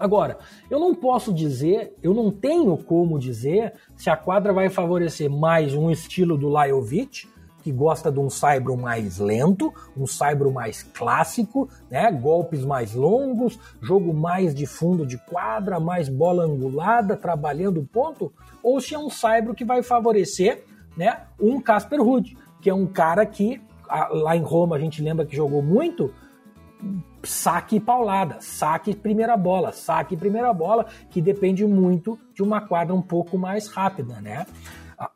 Agora, 0.00 0.38
eu 0.70 0.80
não 0.80 0.94
posso 0.94 1.30
dizer, 1.30 1.94
eu 2.02 2.14
não 2.14 2.30
tenho 2.30 2.74
como 2.78 3.18
dizer 3.18 3.74
se 3.94 4.08
a 4.08 4.16
quadra 4.16 4.50
vai 4.50 4.70
favorecer 4.70 5.30
mais 5.30 5.74
um 5.74 5.90
estilo 5.90 6.38
do 6.38 6.48
Lajovic, 6.48 7.28
que 7.62 7.70
gosta 7.70 8.10
de 8.10 8.18
um 8.18 8.30
saibro 8.30 8.76
mais 8.76 9.18
lento, 9.18 9.72
um 9.96 10.06
saibro 10.06 10.52
mais 10.52 10.82
clássico, 10.82 11.68
né? 11.90 12.10
golpes 12.10 12.64
mais 12.64 12.94
longos, 12.94 13.58
jogo 13.80 14.12
mais 14.12 14.54
de 14.54 14.66
fundo 14.66 15.06
de 15.06 15.18
quadra, 15.18 15.78
mais 15.78 16.08
bola 16.08 16.44
angulada, 16.44 17.16
trabalhando 17.16 17.80
o 17.80 17.86
ponto, 17.86 18.32
ou 18.62 18.80
se 18.80 18.94
é 18.94 18.98
um 18.98 19.10
saibro 19.10 19.54
que 19.54 19.64
vai 19.64 19.82
favorecer 19.82 20.64
né, 20.96 21.22
um 21.40 21.60
Casper 21.60 22.02
Ruud, 22.02 22.36
que 22.60 22.68
é 22.68 22.74
um 22.74 22.86
cara 22.86 23.24
que 23.24 23.60
lá 24.10 24.36
em 24.36 24.42
Roma 24.42 24.76
a 24.76 24.78
gente 24.78 25.02
lembra 25.02 25.26
que 25.26 25.34
jogou 25.34 25.62
muito 25.62 26.12
saque 27.22 27.76
e 27.76 27.80
paulada, 27.80 28.38
saque 28.40 28.94
primeira 28.94 29.36
bola, 29.36 29.72
saque 29.72 30.16
primeira 30.16 30.52
bola, 30.52 30.86
que 31.10 31.20
depende 31.20 31.66
muito 31.66 32.18
de 32.34 32.42
uma 32.42 32.60
quadra 32.60 32.94
um 32.94 33.02
pouco 33.02 33.36
mais 33.36 33.68
rápida, 33.68 34.20
né? 34.20 34.46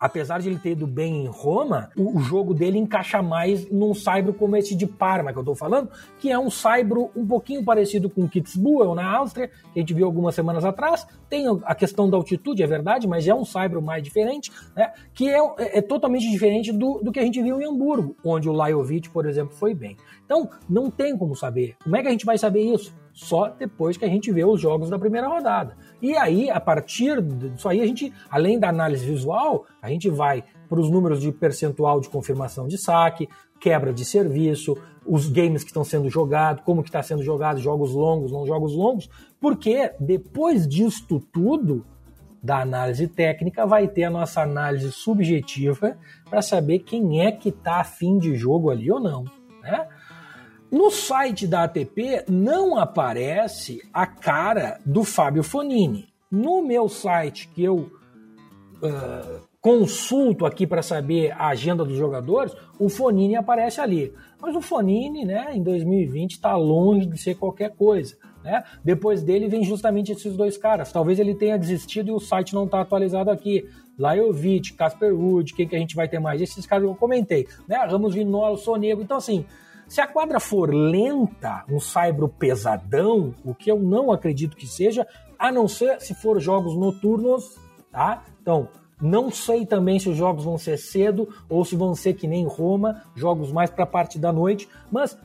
Apesar 0.00 0.40
de 0.40 0.48
ele 0.48 0.58
ter 0.58 0.70
ido 0.70 0.86
bem 0.86 1.24
em 1.24 1.26
Roma, 1.26 1.90
o, 1.96 2.18
o 2.18 2.20
jogo 2.20 2.54
dele 2.54 2.78
encaixa 2.78 3.22
mais 3.22 3.70
num 3.70 3.92
saibro 3.92 4.32
como 4.32 4.56
esse 4.56 4.74
de 4.74 4.86
Parma 4.86 5.32
que 5.32 5.38
eu 5.38 5.44
tô 5.44 5.54
falando, 5.54 5.90
que 6.18 6.30
é 6.30 6.38
um 6.38 6.50
saibro 6.50 7.10
um 7.14 7.26
pouquinho 7.26 7.62
parecido 7.62 8.08
com 8.08 8.28
Kitzbühel 8.28 8.94
na 8.94 9.04
Áustria, 9.04 9.48
que 9.48 9.78
a 9.78 9.80
gente 9.80 9.92
viu 9.92 10.06
algumas 10.06 10.34
semanas 10.34 10.64
atrás. 10.64 11.06
Tem 11.28 11.44
a 11.64 11.74
questão 11.74 12.08
da 12.08 12.16
altitude, 12.16 12.62
é 12.62 12.66
verdade, 12.66 13.06
mas 13.06 13.28
é 13.28 13.34
um 13.34 13.44
saibro 13.44 13.82
mais 13.82 14.02
diferente, 14.02 14.50
né? 14.74 14.92
Que 15.12 15.28
é, 15.28 15.38
é, 15.58 15.78
é 15.78 15.82
totalmente 15.82 16.30
diferente 16.30 16.72
do, 16.72 17.00
do 17.02 17.12
que 17.12 17.20
a 17.20 17.22
gente 17.22 17.42
viu 17.42 17.60
em 17.60 17.66
Hamburgo, 17.66 18.16
onde 18.24 18.48
o 18.48 18.52
Lajovic, 18.52 19.10
por 19.10 19.26
exemplo, 19.26 19.54
foi 19.54 19.74
bem. 19.74 19.96
Então, 20.24 20.48
não 20.68 20.90
tem 20.90 21.16
como 21.16 21.34
saber. 21.34 21.76
Como 21.82 21.96
é 21.96 22.02
que 22.02 22.08
a 22.08 22.10
gente 22.10 22.24
vai 22.24 22.38
saber 22.38 22.62
isso? 22.62 22.94
Só 23.14 23.48
depois 23.48 23.96
que 23.96 24.04
a 24.04 24.08
gente 24.08 24.30
vê 24.32 24.44
os 24.44 24.60
jogos 24.60 24.90
da 24.90 24.98
primeira 24.98 25.28
rodada. 25.28 25.76
E 26.02 26.16
aí, 26.16 26.50
a 26.50 26.58
partir 26.58 27.22
disso 27.22 27.68
aí, 27.68 27.80
a 27.80 27.86
gente, 27.86 28.12
além 28.28 28.58
da 28.58 28.68
análise 28.68 29.06
visual, 29.06 29.64
a 29.80 29.88
gente 29.88 30.10
vai 30.10 30.42
para 30.68 30.80
os 30.80 30.90
números 30.90 31.20
de 31.20 31.30
percentual 31.30 32.00
de 32.00 32.08
confirmação 32.08 32.66
de 32.66 32.76
saque, 32.76 33.28
quebra 33.60 33.92
de 33.92 34.04
serviço, 34.04 34.76
os 35.06 35.28
games 35.28 35.62
que 35.62 35.70
estão 35.70 35.84
sendo 35.84 36.10
jogados, 36.10 36.64
como 36.64 36.82
que 36.82 36.88
está 36.88 37.02
sendo 37.02 37.22
jogado, 37.22 37.60
jogos 37.60 37.92
longos, 37.92 38.32
não 38.32 38.44
jogos 38.44 38.74
longos, 38.74 39.08
porque 39.40 39.92
depois 40.00 40.66
disto 40.66 41.20
tudo, 41.32 41.86
da 42.44 42.60
análise 42.60 43.08
técnica, 43.08 43.64
vai 43.64 43.88
ter 43.88 44.04
a 44.04 44.10
nossa 44.10 44.42
análise 44.42 44.92
subjetiva 44.92 45.96
para 46.28 46.42
saber 46.42 46.80
quem 46.80 47.22
é 47.22 47.32
que 47.32 47.48
está 47.48 47.76
afim 47.76 48.18
de 48.18 48.36
jogo 48.36 48.68
ali 48.70 48.90
ou 48.92 49.00
não. 49.00 49.24
Né? 49.62 49.88
No 50.70 50.90
site 50.90 51.46
da 51.46 51.64
ATP 51.64 52.24
não 52.28 52.76
aparece 52.76 53.80
a 53.92 54.06
cara 54.06 54.78
do 54.84 55.04
Fábio 55.04 55.42
Fonini. 55.42 56.08
No 56.30 56.62
meu 56.62 56.88
site, 56.88 57.48
que 57.48 57.62
eu 57.62 57.90
uh, 58.82 59.40
consulto 59.60 60.44
aqui 60.44 60.66
para 60.66 60.82
saber 60.82 61.32
a 61.32 61.48
agenda 61.48 61.84
dos 61.84 61.96
jogadores, 61.96 62.54
o 62.78 62.88
Fonini 62.88 63.36
aparece 63.36 63.80
ali. 63.80 64.12
Mas 64.40 64.54
o 64.54 64.60
Fonini, 64.60 65.24
né, 65.24 65.52
em 65.54 65.62
2020, 65.62 66.32
está 66.32 66.54
longe 66.56 67.06
de 67.06 67.16
ser 67.16 67.36
qualquer 67.36 67.70
coisa. 67.70 68.16
Né? 68.42 68.62
Depois 68.84 69.22
dele 69.22 69.48
vem 69.48 69.64
justamente 69.64 70.12
esses 70.12 70.36
dois 70.36 70.58
caras. 70.58 70.92
Talvez 70.92 71.18
ele 71.18 71.34
tenha 71.34 71.58
desistido 71.58 72.08
e 72.08 72.12
o 72.12 72.20
site 72.20 72.52
não 72.52 72.64
está 72.64 72.82
atualizado 72.82 73.30
aqui. 73.30 73.66
Lajovic, 73.98 74.74
Casper 74.74 75.14
Wood, 75.14 75.54
quem 75.54 75.66
que 75.66 75.74
a 75.74 75.78
gente 75.78 75.96
vai 75.96 76.08
ter 76.08 76.18
mais? 76.18 76.42
Esses 76.42 76.66
caras 76.66 76.84
que 76.84 76.90
eu 76.90 76.94
comentei. 76.94 77.46
Né? 77.66 77.76
Ramos 77.76 78.14
Vinola, 78.14 78.58
Sonego. 78.58 79.00
Então, 79.00 79.16
assim, 79.16 79.46
se 79.88 80.00
a 80.00 80.06
quadra 80.06 80.40
for 80.40 80.72
lenta, 80.72 81.64
um 81.68 81.78
saibro 81.78 82.28
pesadão, 82.28 83.34
o 83.44 83.54
que 83.54 83.70
eu 83.70 83.78
não 83.78 84.10
acredito 84.10 84.56
que 84.56 84.66
seja, 84.66 85.06
a 85.38 85.52
não 85.52 85.68
ser 85.68 86.00
se 86.00 86.14
for 86.14 86.40
jogos 86.40 86.76
noturnos, 86.76 87.58
tá? 87.90 88.24
Então, 88.40 88.68
não 89.00 89.30
sei 89.30 89.66
também 89.66 89.98
se 89.98 90.08
os 90.08 90.16
jogos 90.16 90.44
vão 90.44 90.56
ser 90.56 90.78
cedo 90.78 91.28
ou 91.48 91.64
se 91.64 91.76
vão 91.76 91.94
ser 91.94 92.14
que 92.14 92.26
nem 92.26 92.46
Roma, 92.46 93.02
jogos 93.14 93.52
mais 93.52 93.70
para 93.70 93.84
a 93.84 93.86
parte 93.86 94.18
da 94.18 94.32
noite, 94.32 94.68
mas 94.90 95.18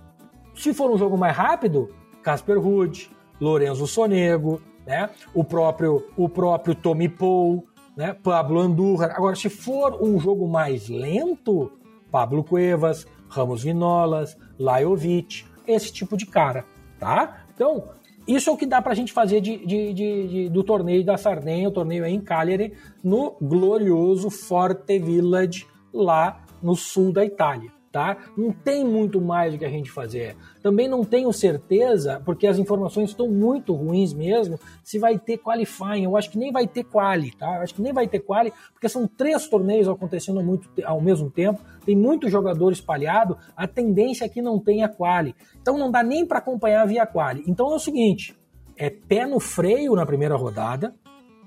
se 0.55 0.73
for 0.73 0.91
um 0.91 0.97
jogo 0.97 1.17
mais 1.17 1.35
rápido, 1.35 1.89
Casper 2.21 2.59
Ruud, 2.59 3.09
Lorenzo 3.39 3.87
Sonego, 3.87 4.61
né? 4.85 5.09
O 5.33 5.43
próprio 5.43 6.05
o 6.17 6.27
próprio 6.27 6.75
Tommy 6.75 7.07
Paul, 7.07 7.65
né? 7.95 8.13
Pablo 8.13 8.59
Andújar. 8.59 9.11
Agora, 9.11 9.35
se 9.35 9.49
for 9.49 10.03
um 10.03 10.19
jogo 10.19 10.47
mais 10.47 10.89
lento, 10.89 11.71
Pablo 12.11 12.43
Cuevas, 12.43 13.07
Ramos 13.29 13.63
Vinolas, 13.63 14.37
Lajovic, 14.57 15.45
esse 15.67 15.93
tipo 15.93 16.17
de 16.17 16.25
cara, 16.25 16.65
tá? 16.99 17.43
Então, 17.53 17.89
isso 18.27 18.49
é 18.49 18.53
o 18.53 18.57
que 18.57 18.65
dá 18.65 18.81
pra 18.81 18.93
gente 18.93 19.13
fazer 19.13 19.39
de, 19.39 19.65
de, 19.65 19.93
de 19.93 20.49
do 20.49 20.63
torneio 20.63 21.05
da 21.05 21.17
Sardenha, 21.17 21.69
o 21.69 21.71
torneio 21.71 22.03
é 22.03 22.09
em 22.09 22.19
Cagliari, 22.19 22.73
no 23.03 23.35
glorioso 23.41 24.29
Forte 24.29 24.99
Village, 24.99 25.65
lá 25.93 26.43
no 26.61 26.75
sul 26.75 27.11
da 27.13 27.23
Itália 27.23 27.78
tá? 27.91 28.17
Não 28.37 28.51
tem 28.51 28.83
muito 28.85 29.19
mais 29.19 29.53
o 29.53 29.57
que 29.57 29.65
a 29.65 29.69
gente 29.69 29.91
fazer. 29.91 30.35
Também 30.61 30.87
não 30.87 31.03
tenho 31.03 31.31
certeza, 31.33 32.21
porque 32.23 32.45
as 32.47 32.57
informações 32.57 33.09
estão 33.09 33.27
muito 33.27 33.73
ruins 33.73 34.13
mesmo, 34.13 34.59
se 34.83 34.99
vai 34.99 35.17
ter 35.17 35.37
qualifying. 35.37 36.03
Eu 36.03 36.15
acho 36.15 36.29
que 36.29 36.37
nem 36.37 36.51
vai 36.51 36.67
ter 36.67 36.83
quali, 36.83 37.31
tá? 37.31 37.57
Eu 37.57 37.61
acho 37.61 37.73
que 37.73 37.81
nem 37.81 37.93
vai 37.93 38.07
ter 38.07 38.19
quali, 38.19 38.53
porque 38.73 38.89
são 38.89 39.07
três 39.07 39.47
torneios 39.47 39.87
acontecendo 39.87 40.41
muito, 40.43 40.69
ao 40.83 41.01
mesmo 41.01 41.29
tempo, 41.29 41.61
tem 41.85 41.95
muito 41.95 42.29
jogador 42.29 42.71
espalhado, 42.71 43.37
a 43.55 43.67
tendência 43.67 44.25
é 44.25 44.29
que 44.29 44.41
não 44.41 44.59
tenha 44.59 44.87
quali. 44.87 45.35
Então 45.61 45.77
não 45.77 45.89
dá 45.89 46.03
nem 46.03 46.25
para 46.25 46.39
acompanhar 46.39 46.85
via 46.85 47.05
quali. 47.05 47.43
Então 47.47 47.71
é 47.71 47.75
o 47.75 47.79
seguinte, 47.79 48.35
é 48.77 48.89
pé 48.89 49.25
no 49.25 49.39
freio 49.39 49.95
na 49.95 50.05
primeira 50.05 50.35
rodada, 50.35 50.93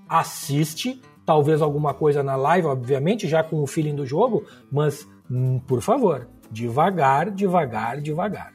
assiste, 0.09 1.01
talvez 1.25 1.63
alguma 1.63 1.95
coisa 1.95 2.23
na 2.23 2.37
live, 2.37 2.67
obviamente, 2.67 3.27
já 3.27 3.43
com 3.43 3.63
o 3.63 3.67
feeling 3.67 3.95
do 3.95 4.05
jogo, 4.05 4.45
mas 4.71 5.09
hum, 5.31 5.59
por 5.61 5.81
favor, 5.81 6.29
devagar, 6.53 7.31
devagar, 7.31 8.01
devagar. 8.01 8.53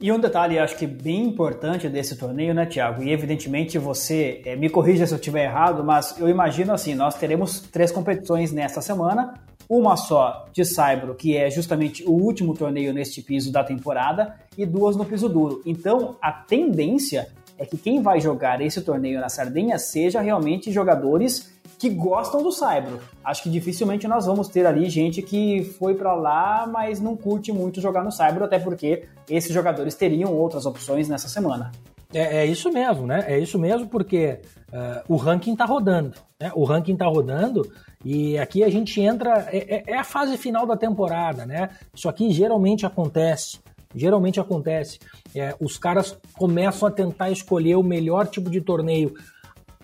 E 0.00 0.12
um 0.12 0.18
detalhe, 0.20 0.58
acho 0.58 0.76
que 0.76 0.86
bem 0.86 1.24
importante 1.24 1.88
desse 1.88 2.16
torneio, 2.16 2.54
né, 2.54 2.66
Tiago? 2.66 3.02
E 3.02 3.10
evidentemente 3.10 3.78
você 3.78 4.42
é, 4.44 4.54
me 4.54 4.68
corrija 4.68 5.06
se 5.06 5.12
eu 5.12 5.18
estiver 5.18 5.44
errado, 5.44 5.82
mas 5.82 6.16
eu 6.18 6.28
imagino 6.28 6.72
assim: 6.72 6.94
nós 6.94 7.16
teremos 7.16 7.60
três 7.60 7.90
competições 7.90 8.52
nesta 8.52 8.80
semana. 8.80 9.34
Uma 9.68 9.96
só 9.96 10.46
de 10.52 10.64
Saibro, 10.64 11.14
que 11.14 11.36
é 11.36 11.50
justamente 11.50 12.02
o 12.04 12.12
último 12.12 12.54
torneio 12.54 12.94
neste 12.94 13.20
piso 13.20 13.52
da 13.52 13.62
temporada, 13.62 14.34
e 14.56 14.64
duas 14.64 14.96
no 14.96 15.04
piso 15.04 15.28
duro. 15.28 15.60
Então, 15.66 16.16
a 16.22 16.32
tendência 16.32 17.28
é 17.58 17.66
que 17.66 17.76
quem 17.76 18.00
vai 18.00 18.20
jogar 18.20 18.62
esse 18.62 18.80
torneio 18.80 19.20
na 19.20 19.28
Sardenha 19.28 19.78
seja 19.78 20.20
realmente 20.20 20.72
jogadores 20.72 21.52
que 21.78 21.88
gostam 21.88 22.42
do 22.42 22.50
Saibro. 22.50 23.00
Acho 23.24 23.42
que 23.42 23.50
dificilmente 23.50 24.08
nós 24.08 24.26
vamos 24.26 24.48
ter 24.48 24.66
ali 24.66 24.90
gente 24.90 25.22
que 25.22 25.62
foi 25.78 25.94
para 25.94 26.14
lá, 26.14 26.66
mas 26.66 27.00
não 27.00 27.16
curte 27.16 27.52
muito 27.52 27.80
jogar 27.80 28.02
no 28.02 28.10
Saibro, 28.10 28.44
até 28.44 28.58
porque 28.58 29.04
esses 29.28 29.52
jogadores 29.52 29.94
teriam 29.94 30.34
outras 30.34 30.66
opções 30.66 31.08
nessa 31.08 31.28
semana. 31.28 31.70
É, 32.12 32.38
é 32.38 32.46
isso 32.46 32.72
mesmo, 32.72 33.06
né? 33.06 33.24
É 33.28 33.38
isso 33.38 33.58
mesmo, 33.58 33.86
porque 33.86 34.40
uh, 34.72 35.12
o 35.12 35.16
ranking 35.16 35.54
tá 35.54 35.64
rodando. 35.64 36.14
Né? 36.40 36.50
O 36.54 36.64
ranking 36.64 36.96
tá 36.96 37.06
rodando 37.06 37.70
e 38.04 38.38
aqui 38.38 38.64
a 38.64 38.70
gente 38.70 39.00
entra. 39.00 39.48
É, 39.52 39.76
é, 39.76 39.82
é 39.88 39.98
a 39.98 40.04
fase 40.04 40.36
final 40.36 40.66
da 40.66 40.76
temporada, 40.76 41.44
né? 41.44 41.70
Isso 41.94 42.08
aqui 42.08 42.30
geralmente 42.30 42.86
acontece. 42.86 43.60
Geralmente 43.94 44.40
acontece. 44.40 44.98
É, 45.34 45.54
os 45.60 45.78
caras 45.78 46.18
começam 46.36 46.88
a 46.88 46.90
tentar 46.90 47.30
escolher 47.30 47.76
o 47.76 47.82
melhor 47.82 48.26
tipo 48.26 48.50
de 48.50 48.60
torneio 48.60 49.14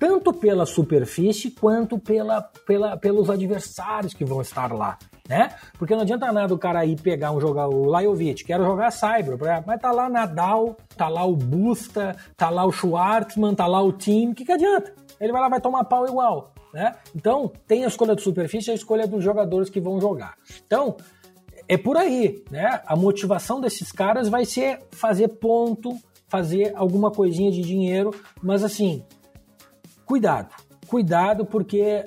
tanto 0.05 0.35
pela 0.35 0.67
superfície 0.67 1.51
quanto 1.51 1.99
pela, 1.99 2.43
pela, 2.67 2.95
pelos 2.95 3.31
adversários 3.31 4.13
que 4.13 4.23
vão 4.23 4.43
estar 4.43 4.71
lá, 4.71 4.99
né? 5.27 5.49
Porque 5.79 5.95
não 5.95 6.03
adianta 6.03 6.31
nada 6.31 6.53
o 6.53 6.59
cara 6.59 6.85
ir 6.85 7.01
pegar 7.01 7.33
um 7.33 7.41
jogar 7.41 7.69
o 7.69 7.87
Lajovic, 7.87 8.45
quero 8.45 8.63
jogar 8.65 8.91
Cyber, 8.91 9.39
mas 9.67 9.81
tá 9.81 9.91
lá 9.91 10.11
Nadal, 10.11 10.77
tá 10.95 11.09
lá 11.09 11.25
o 11.25 11.35
Busta, 11.35 12.15
tá 12.37 12.51
lá 12.51 12.67
o 12.67 12.71
Schwartzman, 12.71 13.55
tá 13.55 13.67
lá 13.67 13.83
o 13.83 13.95
Team, 13.95 14.33
o 14.33 14.35
que, 14.35 14.45
que 14.45 14.53
adianta? 14.53 14.93
Ele 15.19 15.33
vai 15.33 15.41
lá 15.41 15.49
vai 15.49 15.59
tomar 15.59 15.85
pau 15.85 16.07
igual, 16.07 16.53
né? 16.75 16.97
Então, 17.17 17.51
tem 17.67 17.87
a 17.87 17.89
escolha 17.89 18.15
de 18.15 18.21
superfície 18.21 18.69
e 18.69 18.73
a 18.73 18.75
escolha 18.75 19.07
dos 19.07 19.25
jogadores 19.25 19.71
que 19.71 19.81
vão 19.81 19.99
jogar. 19.99 20.35
Então, 20.67 20.99
é 21.67 21.79
por 21.79 21.97
aí, 21.97 22.45
né? 22.51 22.83
A 22.85 22.95
motivação 22.95 23.59
desses 23.59 23.91
caras 23.91 24.29
vai 24.29 24.45
ser 24.45 24.81
fazer 24.91 25.29
ponto, 25.29 25.97
fazer 26.29 26.75
alguma 26.77 27.11
coisinha 27.11 27.51
de 27.51 27.63
dinheiro, 27.63 28.11
mas 28.43 28.63
assim, 28.63 29.03
Cuidado, 30.07 30.55
cuidado 30.87 31.47
porque 31.47 32.05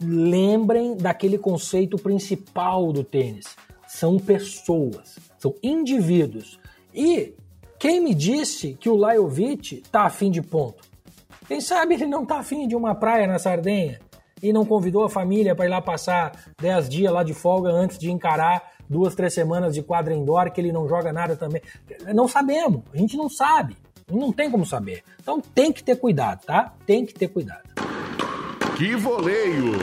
lembrem 0.00 0.96
daquele 0.96 1.36
conceito 1.36 1.96
principal 1.96 2.92
do 2.92 3.02
tênis. 3.02 3.56
São 3.86 4.18
pessoas, 4.18 5.18
são 5.38 5.54
indivíduos. 5.62 6.60
E 6.94 7.34
quem 7.78 8.00
me 8.00 8.14
disse 8.14 8.74
que 8.74 8.88
o 8.88 8.96
Lajovic 8.96 9.82
tá 9.90 10.02
afim 10.02 10.30
de 10.30 10.42
ponto? 10.42 10.84
Quem 11.48 11.60
sabe 11.60 11.94
ele 11.94 12.06
não 12.06 12.24
tá 12.24 12.38
afim 12.38 12.68
de 12.68 12.76
uma 12.76 12.94
praia 12.94 13.26
na 13.26 13.38
Sardenha 13.38 13.98
e 14.42 14.52
não 14.52 14.64
convidou 14.64 15.04
a 15.04 15.10
família 15.10 15.54
para 15.54 15.66
ir 15.66 15.68
lá 15.68 15.80
passar 15.80 16.32
10 16.60 16.88
dias 16.88 17.12
lá 17.12 17.22
de 17.22 17.34
folga 17.34 17.70
antes 17.70 17.98
de 17.98 18.10
encarar 18.10 18.62
duas, 18.88 19.14
três 19.14 19.32
semanas 19.34 19.74
de 19.74 19.82
quadra 19.82 20.14
indoor 20.14 20.50
que 20.50 20.60
ele 20.60 20.72
não 20.72 20.88
joga 20.88 21.12
nada 21.12 21.36
também. 21.36 21.62
Não 22.14 22.26
sabemos, 22.26 22.82
a 22.92 22.96
gente 22.96 23.16
não 23.16 23.28
sabe. 23.28 23.76
Não 24.10 24.32
tem 24.32 24.50
como 24.50 24.66
saber. 24.66 25.02
Então 25.20 25.40
tem 25.40 25.72
que 25.72 25.82
ter 25.82 25.96
cuidado, 25.96 26.44
tá? 26.44 26.74
Tem 26.86 27.06
que 27.06 27.14
ter 27.14 27.28
cuidado. 27.28 27.62
Que 28.76 28.96
voleio! 28.96 29.74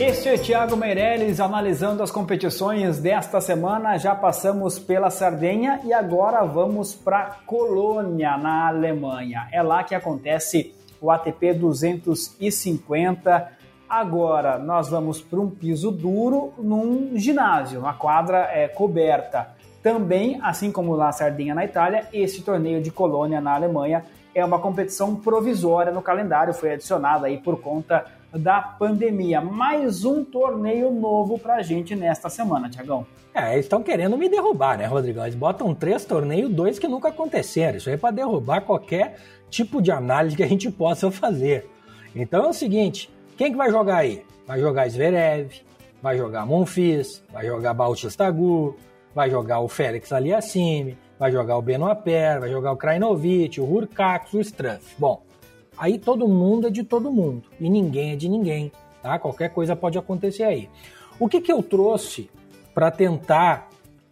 Este 0.00 0.30
é 0.30 0.38
Thiago 0.38 0.78
Meirelles 0.78 1.40
analisando 1.40 2.02
as 2.02 2.10
competições 2.10 2.98
desta 2.98 3.38
semana. 3.38 3.98
Já 3.98 4.14
passamos 4.14 4.78
pela 4.78 5.10
Sardenha 5.10 5.78
e 5.84 5.92
agora 5.92 6.42
vamos 6.46 6.94
para 6.94 7.36
Colônia, 7.44 8.38
na 8.38 8.68
Alemanha. 8.68 9.46
É 9.52 9.60
lá 9.60 9.84
que 9.84 9.94
acontece 9.94 10.74
o 11.02 11.10
ATP 11.10 11.52
250. 11.52 13.52
Agora 13.90 14.56
nós 14.56 14.88
vamos 14.88 15.20
para 15.20 15.40
um 15.40 15.50
piso 15.50 15.90
duro 15.90 16.52
num 16.56 17.10
ginásio, 17.16 17.80
uma 17.80 17.92
quadra 17.92 18.48
é, 18.52 18.68
coberta. 18.68 19.48
Também, 19.82 20.38
assim 20.44 20.70
como 20.70 20.94
lá 20.94 21.10
Sardenha 21.10 21.56
na 21.56 21.64
Itália, 21.64 22.06
esse 22.12 22.40
torneio 22.42 22.80
de 22.80 22.92
Colônia 22.92 23.40
na 23.40 23.52
Alemanha 23.52 24.04
é 24.32 24.44
uma 24.44 24.60
competição 24.60 25.16
provisória 25.16 25.90
no 25.90 26.00
calendário, 26.00 26.54
foi 26.54 26.74
adicionada 26.74 27.26
aí 27.26 27.38
por 27.38 27.60
conta 27.60 28.04
da 28.32 28.60
pandemia. 28.62 29.40
Mais 29.40 30.04
um 30.04 30.24
torneio 30.24 30.92
novo 30.92 31.36
pra 31.36 31.60
gente 31.60 31.96
nesta 31.96 32.30
semana, 32.30 32.70
Tiagão. 32.70 33.04
É, 33.34 33.54
eles 33.54 33.64
estão 33.64 33.82
querendo 33.82 34.16
me 34.16 34.28
derrubar, 34.28 34.78
né, 34.78 34.86
Rodrigão? 34.86 35.24
Eles 35.24 35.34
botam 35.34 35.74
três 35.74 36.04
torneios, 36.04 36.48
dois 36.48 36.78
que 36.78 36.86
nunca 36.86 37.08
aconteceram. 37.08 37.78
Isso 37.78 37.88
aí 37.88 37.96
é 37.96 37.98
para 37.98 38.12
derrubar 38.12 38.60
qualquer 38.60 39.16
tipo 39.48 39.82
de 39.82 39.90
análise 39.90 40.36
que 40.36 40.44
a 40.44 40.48
gente 40.48 40.70
possa 40.70 41.10
fazer. 41.10 41.68
Então 42.14 42.44
é 42.44 42.48
o 42.48 42.52
seguinte: 42.52 43.10
quem 43.40 43.52
que 43.52 43.56
vai 43.56 43.70
jogar 43.70 43.96
aí? 43.96 44.22
Vai 44.46 44.60
jogar 44.60 44.86
Zverev, 44.90 45.62
vai 46.02 46.14
jogar 46.18 46.44
Monfils, 46.44 47.24
vai 47.32 47.46
jogar 47.46 47.72
Bautista 47.72 48.26
Agut, 48.26 48.76
vai 49.14 49.30
jogar 49.30 49.60
o 49.60 49.66
Félix 49.66 50.12
Aliassime, 50.12 50.98
vai 51.18 51.32
jogar 51.32 51.56
o 51.56 51.62
Benoit 51.62 52.02
vai 52.38 52.50
jogar 52.50 52.72
o 52.72 52.76
Krajinovic, 52.76 53.58
o 53.58 53.64
Hurkacz, 53.64 54.34
o 54.34 54.40
Struff. 54.40 54.94
Bom, 54.98 55.22
aí 55.78 55.98
todo 55.98 56.28
mundo 56.28 56.66
é 56.66 56.70
de 56.70 56.84
todo 56.84 57.10
mundo 57.10 57.44
e 57.58 57.70
ninguém 57.70 58.12
é 58.12 58.16
de 58.16 58.28
ninguém, 58.28 58.70
tá? 59.02 59.18
Qualquer 59.18 59.48
coisa 59.48 59.74
pode 59.74 59.96
acontecer 59.96 60.42
aí. 60.42 60.68
O 61.18 61.26
que, 61.26 61.40
que 61.40 61.50
eu 61.50 61.62
trouxe 61.62 62.28
para 62.74 62.90
tentar 62.90 63.70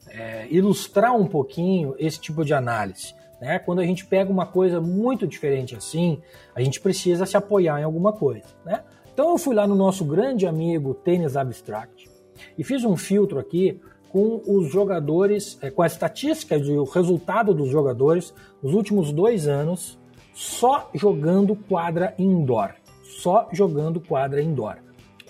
é, 0.09 0.47
ilustrar 0.51 1.15
um 1.15 1.27
pouquinho 1.27 1.95
esse 1.99 2.19
tipo 2.19 2.47
de 2.47 2.55
análise? 2.55 3.15
Né? 3.43 3.59
Quando 3.59 3.81
a 3.81 3.85
gente 3.85 4.07
pega 4.07 4.33
uma 4.33 4.47
coisa 4.47 4.81
muito 4.81 5.27
diferente 5.27 5.77
assim, 5.77 6.19
a 6.55 6.63
gente 6.63 6.81
precisa 6.81 7.27
se 7.27 7.37
apoiar 7.37 7.79
em 7.79 7.85
alguma 7.85 8.11
coisa. 8.11 8.47
Né? 8.65 8.83
Então 9.19 9.31
eu 9.31 9.39
fui 9.39 9.53
lá 9.53 9.67
no 9.67 9.75
nosso 9.75 10.05
grande 10.05 10.47
amigo 10.47 10.95
Tênis 10.95 11.37
Abstract 11.37 12.09
e 12.57 12.63
fiz 12.63 12.85
um 12.85 12.97
filtro 12.97 13.41
aqui 13.41 13.81
com 14.11 14.41
os 14.47 14.71
jogadores, 14.71 15.59
é, 15.61 15.73
com 15.73 15.83
a 15.83 15.89
estatística 15.89 16.57
e 16.57 16.79
o 16.79 16.85
resultado 16.85 17.53
dos 17.53 17.69
jogadores 17.69 18.33
nos 18.63 18.75
últimos 18.75 19.11
dois 19.11 19.49
anos 19.49 19.99
só 20.33 20.89
jogando 20.95 21.57
quadra 21.57 22.15
indoor. 22.17 22.75
Só 23.03 23.49
jogando 23.51 24.01
quadra 24.01 24.41
indoor. 24.41 24.77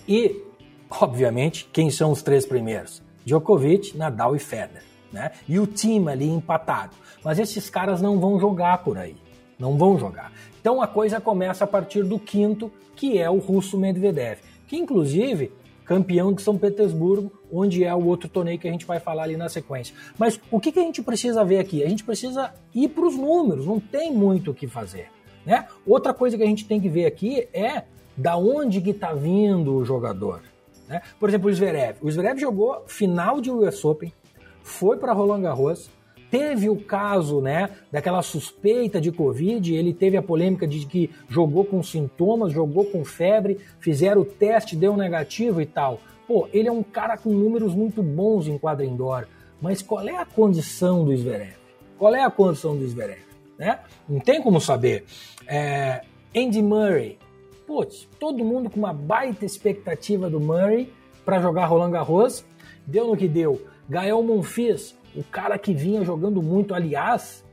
E, 0.07 0.39
obviamente, 0.87 1.67
quem 1.73 1.89
são 1.89 2.11
os 2.11 2.21
três 2.21 2.45
primeiros? 2.45 3.01
Djokovic, 3.25 3.97
Nadal 3.97 4.35
e 4.35 4.39
Federer. 4.39 4.83
Né? 5.11 5.31
E 5.47 5.57
o 5.57 5.65
time 5.65 6.11
ali 6.11 6.29
empatado. 6.29 6.95
Mas 7.23 7.39
esses 7.39 7.71
caras 7.71 8.03
não 8.03 8.19
vão 8.19 8.39
jogar 8.39 8.83
por 8.83 8.99
aí. 8.99 9.15
Não 9.57 9.79
vão 9.79 9.97
jogar. 9.97 10.31
Então 10.59 10.81
a 10.81 10.87
coisa 10.87 11.19
começa 11.21 11.63
a 11.63 11.67
partir 11.67 12.03
do 12.03 12.19
quinto, 12.19 12.71
que 12.95 13.17
é 13.17 13.29
o 13.29 13.37
russo 13.37 13.77
Medvedev. 13.77 14.39
Que 14.67 14.77
inclusive 14.77 15.51
campeão 15.85 16.31
de 16.31 16.43
São 16.43 16.55
Petersburgo, 16.55 17.31
onde 17.51 17.83
é 17.83 17.93
o 17.95 18.05
outro 18.05 18.29
torneio 18.29 18.59
que 18.59 18.67
a 18.67 18.71
gente 18.71 18.85
vai 18.85 18.99
falar 18.99 19.23
ali 19.23 19.35
na 19.35 19.49
sequência. 19.49 19.95
Mas 20.19 20.39
o 20.51 20.59
que, 20.59 20.71
que 20.71 20.79
a 20.79 20.83
gente 20.83 21.01
precisa 21.01 21.43
ver 21.43 21.57
aqui? 21.57 21.83
A 21.83 21.89
gente 21.89 22.03
precisa 22.03 22.53
ir 22.75 22.89
para 22.89 23.07
os 23.07 23.15
números, 23.15 23.65
não 23.65 23.79
tem 23.79 24.13
muito 24.13 24.51
o 24.51 24.53
que 24.53 24.67
fazer. 24.67 25.07
Né? 25.43 25.65
Outra 25.87 26.13
coisa 26.13 26.37
que 26.37 26.43
a 26.43 26.45
gente 26.45 26.65
tem 26.65 26.79
que 26.79 26.87
ver 26.87 27.07
aqui 27.07 27.47
é 27.51 27.85
da 28.15 28.37
onde 28.37 28.81
que 28.81 28.91
está 28.91 29.13
vindo 29.13 29.73
o 29.73 29.83
jogador. 29.83 30.43
Né? 30.87 31.01
Por 31.19 31.27
exemplo, 31.27 31.49
o 31.49 31.53
Zverev. 31.53 31.97
O 32.03 32.11
Zverev 32.11 32.39
jogou 32.39 32.83
final 32.85 33.41
de 33.41 33.49
US 33.49 33.83
Open, 33.83 34.13
foi 34.61 34.97
para 34.97 35.11
Roland 35.11 35.41
Garros, 35.41 35.89
Teve 36.31 36.69
o 36.69 36.75
caso, 36.75 37.41
né, 37.41 37.69
daquela 37.91 38.21
suspeita 38.21 39.01
de 39.01 39.11
Covid, 39.11 39.73
ele 39.73 39.93
teve 39.93 40.15
a 40.15 40.21
polêmica 40.21 40.67
de 40.67 40.85
que 40.85 41.09
jogou 41.27 41.65
com 41.65 41.81
sintomas, 41.81 42.53
jogou 42.53 42.85
com 42.85 43.03
febre, 43.03 43.57
fizeram 43.79 44.21
o 44.21 44.25
teste, 44.25 44.75
deu 44.75 44.95
negativo 44.95 45.59
e 45.61 45.65
tal. 45.65 45.99
Pô, 46.27 46.47
ele 46.53 46.67
é 46.67 46.71
um 46.71 46.83
cara 46.83 47.17
com 47.17 47.31
números 47.31 47.73
muito 47.73 48.03
bons 48.03 48.47
em 48.47 48.57
quadra 48.57 48.85
indoor, 48.85 49.25
mas 49.59 49.81
qual 49.81 50.07
é 50.07 50.15
a 50.15 50.25
condição 50.25 51.03
do 51.03 51.15
Zverev? 51.17 51.55
Qual 51.97 52.13
é 52.13 52.23
a 52.23 52.29
condição 52.29 52.77
do 52.77 52.87
Zverev? 52.87 53.21
Né? 53.57 53.79
Não 54.07 54.19
tem 54.19 54.41
como 54.41 54.61
saber. 54.61 55.05
É, 55.47 56.03
Andy 56.35 56.61
Murray, 56.61 57.17
putz, 57.65 58.07
todo 58.19 58.45
mundo 58.45 58.69
com 58.69 58.77
uma 58.77 58.93
baita 58.93 59.45
expectativa 59.45 60.29
do 60.29 60.39
Murray 60.39 60.93
para 61.25 61.41
jogar 61.41 61.65
Roland 61.65 61.91
Garros, 61.91 62.45
deu 62.85 63.07
no 63.07 63.17
que 63.17 63.27
deu. 63.27 63.61
Gael 63.89 64.21
Monfils, 64.21 64.95
o 65.15 65.23
cara 65.23 65.57
que 65.57 65.73
vinha 65.73 66.03
jogando 66.03 66.41
muito, 66.41 66.73
aliás, 66.73 67.43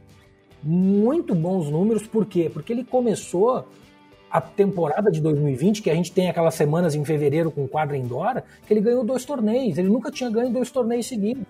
muito 0.63 1.35
bons 1.35 1.71
números, 1.71 2.07
por 2.07 2.27
quê? 2.27 2.51
Porque 2.53 2.73
ele 2.73 2.85
começou 2.85 3.67
a 4.31 4.41
temporada 4.41 5.11
de 5.11 5.21
2020, 5.21 5.83
que 5.83 5.91
a 5.91 5.95
gente 5.95 6.13
tem 6.13 6.29
aquelas 6.29 6.55
semanas 6.55 6.95
em 6.95 7.05
fevereiro 7.05 7.51
com 7.51 7.67
quadra 7.67 7.97
indoor, 7.97 8.43
que 8.67 8.75
ele 8.75 8.81
ganhou 8.81 9.05
dois 9.05 9.25
torneios. 9.25 9.79
Ele 9.79 9.89
nunca 9.89 10.11
tinha 10.11 10.29
ganho 10.29 10.51
dois 10.51 10.71
torneios 10.71 11.07
seguidos. 11.07 11.45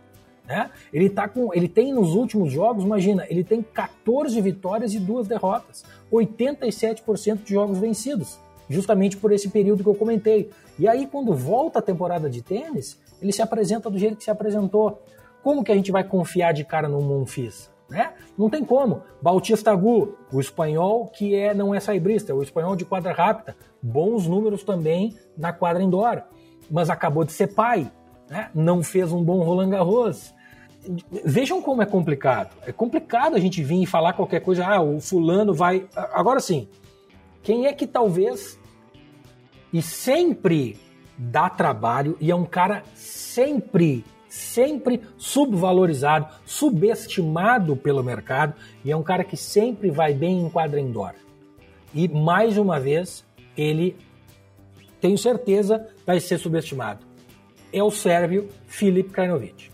Né? 0.47 0.71
Ele, 0.93 1.11
tá 1.11 1.27
com, 1.27 1.53
ele 1.53 1.67
tem 1.67 1.93
nos 1.93 2.15
últimos 2.15 2.53
jogos, 2.53 2.85
imagina, 2.85 3.27
ele 3.29 3.43
tem 3.43 3.63
14 3.63 4.41
vitórias 4.41 4.95
e 4.95 5.01
duas 5.01 5.27
derrotas, 5.27 5.85
87% 6.13 7.43
de 7.43 7.53
jogos 7.53 7.79
vencidos, 7.79 8.39
justamente 8.71 9.17
por 9.17 9.33
esse 9.33 9.49
período 9.49 9.83
que 9.83 9.89
eu 9.89 9.95
comentei. 9.95 10.51
E 10.79 10.87
aí, 10.87 11.07
quando 11.07 11.35
volta 11.35 11.81
a 11.81 11.83
temporada 11.83 12.31
de 12.31 12.43
tênis, 12.43 12.99
ele 13.21 13.33
se 13.33 13.43
apresenta 13.43 13.91
do 13.91 13.99
jeito 13.99 14.17
que 14.17 14.25
se 14.25 14.31
apresentou. 14.31 15.03
Como 15.47 15.63
que 15.63 15.71
a 15.71 15.77
gente 15.77 15.93
vai 15.93 16.03
confiar 16.03 16.53
de 16.53 16.65
cara 16.65 16.89
no 16.89 17.01
Monfils? 17.01 17.71
Né? 17.89 18.13
Não 18.37 18.51
tem 18.51 18.65
como. 18.65 19.05
Bautista 19.23 19.71
Agut, 19.71 20.13
o 20.33 20.41
espanhol 20.41 21.07
que 21.07 21.37
é 21.37 21.55
não 21.55 21.73
é 21.73 21.79
saibrista, 21.79 22.33
é 22.33 22.35
o 22.35 22.43
espanhol 22.43 22.75
de 22.75 22.85
quadra 22.85 23.13
rápida, 23.13 23.57
bons 23.81 24.27
números 24.27 24.65
também 24.65 25.17
na 25.39 25.53
quadra 25.53 25.81
indoor, 25.81 26.25
mas 26.69 26.91
acabou 26.91 27.23
de 27.23 27.31
ser 27.31 27.55
pai, 27.55 27.89
né? 28.29 28.51
não 28.53 28.83
fez 28.83 29.13
um 29.13 29.23
bom 29.23 29.41
Roland 29.45 29.71
Garros. 29.71 30.35
Vejam 31.25 31.63
como 31.63 31.81
é 31.81 31.87
complicado. 31.87 32.51
É 32.67 32.73
complicado 32.73 33.37
a 33.37 33.39
gente 33.39 33.63
vir 33.63 33.85
e 33.85 33.87
falar 33.87 34.15
qualquer 34.15 34.41
coisa, 34.41 34.67
ah, 34.67 34.83
o 34.83 35.01
fulano 35.01 35.55
vai. 35.55 35.87
Agora 36.13 36.41
sim, 36.41 36.67
quem 37.45 37.67
é 37.67 37.73
que 37.73 37.87
talvez 37.87 38.59
e 39.73 39.81
sempre 39.81 40.77
dá 41.17 41.49
trabalho 41.49 42.17
e 42.21 42.33
é 42.33 42.35
um 42.35 42.45
cara 42.45 42.83
sempre 42.97 44.05
sempre 44.29 45.01
subvalorizado, 45.17 46.29
subestimado 46.45 47.77
pelo 47.77 48.03
mercado 48.03 48.55
e 48.85 48.91
é 48.91 48.97
um 48.97 49.03
cara 49.03 49.25
que 49.25 49.37
sempre 49.37 49.91
vai 49.91 50.13
bem 50.13 50.41
em 50.41 50.49
quadra 50.49 50.81
indoor. 50.81 51.13
E 51.95 52.09
mais 52.09 52.59
uma 52.59 52.79
vez, 52.79 53.25
ele 53.57 53.97
tenho 55.01 55.17
certeza 55.17 55.87
vai 56.05 56.21
ser 56.21 56.39
subestimado. 56.39 57.07
É 57.73 57.83
o 57.83 57.91
sérvio 57.91 58.49
Filip 58.67 59.11
Krajinovic. 59.11 59.71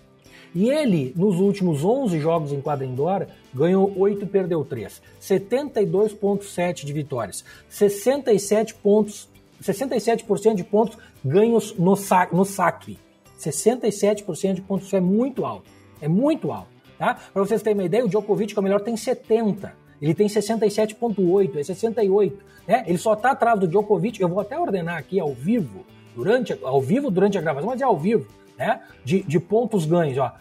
E 0.55 0.69
ele, 0.69 1.15
nos 1.17 1.41
últimos 1.41 1.83
11 1.85 2.21
jogos 2.21 2.53
em 2.53 2.61
quadra 2.61 2.85
indoor, 2.85 3.27
ganhou 3.55 3.93
8 3.97 4.25
e 4.25 4.29
perdeu 4.29 4.65
3. 4.65 5.01
72,7 5.21 6.85
de 6.85 6.93
vitórias. 6.93 7.45
67 7.69 8.75
pontos, 8.75 9.29
67% 9.63 10.55
de 10.55 10.65
pontos 10.65 10.99
ganhos 11.25 11.75
no, 11.79 11.97
sa 11.97 12.29
no 12.31 12.45
saque. 12.45 12.99
67% 13.43 14.55
de 14.55 14.63
pontos, 14.63 14.87
isso 14.87 14.97
é 14.97 15.01
muito 15.01 15.45
alto. 15.45 15.71
É 16.01 16.09
muito 16.09 16.51
alto. 16.51 16.69
Tá? 16.99 17.19
Para 17.33 17.43
vocês 17.45 17.63
terem 17.63 17.79
uma 17.79 17.85
ideia, 17.85 18.05
o 18.05 18.09
Djokovic, 18.09 18.53
que 18.53 18.59
é 18.59 18.61
o 18.61 18.63
melhor, 18.63 18.81
tem 18.81 18.97
70. 18.97 19.73
Ele 20.01 20.15
tem 20.15 20.27
67,8, 20.27 21.57
é 21.57 21.63
68. 21.63 22.39
Né? 22.67 22.85
Ele 22.87 22.99
só 22.99 23.15
está 23.15 23.33
atrás 23.33 23.59
do 23.59 23.67
Djokovic. 23.67 24.21
Eu 24.21 24.29
vou 24.29 24.41
até 24.41 24.59
ordenar 24.59 24.99
aqui 24.99 25.19
ao 25.19 25.33
vivo, 25.33 25.85
durante, 26.15 26.59
ao 26.63 26.81
vivo 26.81 27.11
durante 27.11 27.39
a 27.39 27.41
gravação, 27.41 27.71
mas 27.71 27.81
é 27.81 27.85
ao 27.85 27.97
vivo, 27.97 28.27
né? 28.59 28.81
De, 29.05 29.23
de 29.23 29.41
pontos 29.41 29.87
ganhos. 29.87 30.19
Ó. 30.19 30.33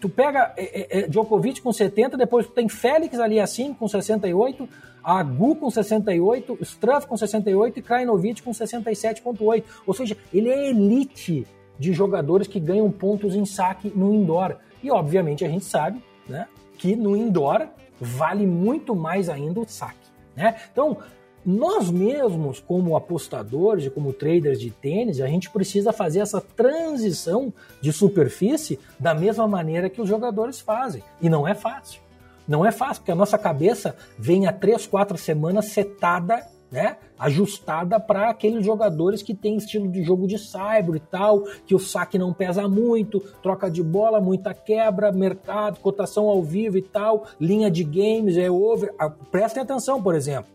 Tu 0.00 0.08
pega 0.08 0.52
é, 0.56 0.80
é, 0.80 1.00
é 1.00 1.08
Djokovic 1.08 1.60
com 1.60 1.72
70, 1.72 2.16
depois 2.16 2.46
tu 2.46 2.52
tem 2.52 2.68
Félix 2.68 3.18
ali 3.18 3.38
assim 3.38 3.72
com 3.72 3.86
68, 3.86 4.68
Agu 5.02 5.54
com 5.56 5.70
68, 5.70 6.58
Struff 6.62 7.06
com 7.06 7.16
68 7.16 7.78
e 7.78 7.82
Krajinovic 7.82 8.42
com 8.42 8.50
67,8. 8.50 9.64
Ou 9.86 9.94
seja, 9.94 10.16
ele 10.32 10.48
é 10.48 10.70
elite 10.70 11.46
de 11.78 11.92
jogadores 11.92 12.46
que 12.46 12.60
ganham 12.60 12.90
pontos 12.90 13.34
em 13.34 13.44
saque 13.44 13.92
no 13.94 14.12
indoor. 14.12 14.56
E 14.82 14.90
obviamente 14.90 15.44
a 15.44 15.48
gente 15.48 15.64
sabe 15.64 16.02
né, 16.28 16.46
que 16.78 16.94
no 16.94 17.16
indoor 17.16 17.68
vale 18.00 18.46
muito 18.46 18.94
mais 18.94 19.28
ainda 19.28 19.60
o 19.60 19.66
saque. 19.66 20.08
Né? 20.36 20.56
Então, 20.72 20.98
nós 21.44 21.90
mesmos, 21.90 22.58
como 22.58 22.96
apostadores 22.96 23.84
e 23.84 23.90
como 23.90 24.12
traders 24.12 24.58
de 24.58 24.70
tênis, 24.70 25.20
a 25.20 25.26
gente 25.26 25.50
precisa 25.50 25.92
fazer 25.92 26.20
essa 26.20 26.40
transição 26.40 27.52
de 27.82 27.92
superfície 27.92 28.78
da 28.98 29.14
mesma 29.14 29.46
maneira 29.46 29.90
que 29.90 30.00
os 30.00 30.08
jogadores 30.08 30.58
fazem. 30.58 31.02
E 31.20 31.28
não 31.28 31.46
é 31.46 31.54
fácil. 31.54 32.00
Não 32.48 32.64
é 32.64 32.70
fácil, 32.70 33.02
porque 33.02 33.12
a 33.12 33.16
nossa 33.16 33.38
cabeça 33.38 33.96
vem 34.18 34.46
há 34.46 34.52
três, 34.52 34.86
quatro 34.86 35.16
semanas 35.16 35.66
setada 35.66 36.46
né, 36.74 36.96
ajustada 37.16 38.00
para 38.00 38.30
aqueles 38.30 38.66
jogadores 38.66 39.22
que 39.22 39.32
têm 39.32 39.56
estilo 39.56 39.88
de 39.88 40.02
jogo 40.02 40.26
de 40.26 40.36
cyber 40.36 40.96
e 40.96 40.98
tal, 40.98 41.44
que 41.64 41.72
o 41.72 41.78
saque 41.78 42.18
não 42.18 42.32
pesa 42.32 42.66
muito, 42.66 43.20
troca 43.40 43.70
de 43.70 43.80
bola, 43.80 44.20
muita 44.20 44.52
quebra, 44.52 45.12
mercado, 45.12 45.78
cotação 45.78 46.24
ao 46.28 46.42
vivo 46.42 46.76
e 46.76 46.82
tal, 46.82 47.28
linha 47.40 47.70
de 47.70 47.84
games, 47.84 48.36
é 48.36 48.50
over. 48.50 48.92
Ah, 48.98 49.08
prestem 49.08 49.62
atenção, 49.62 50.02
por 50.02 50.16
exemplo. 50.16 50.50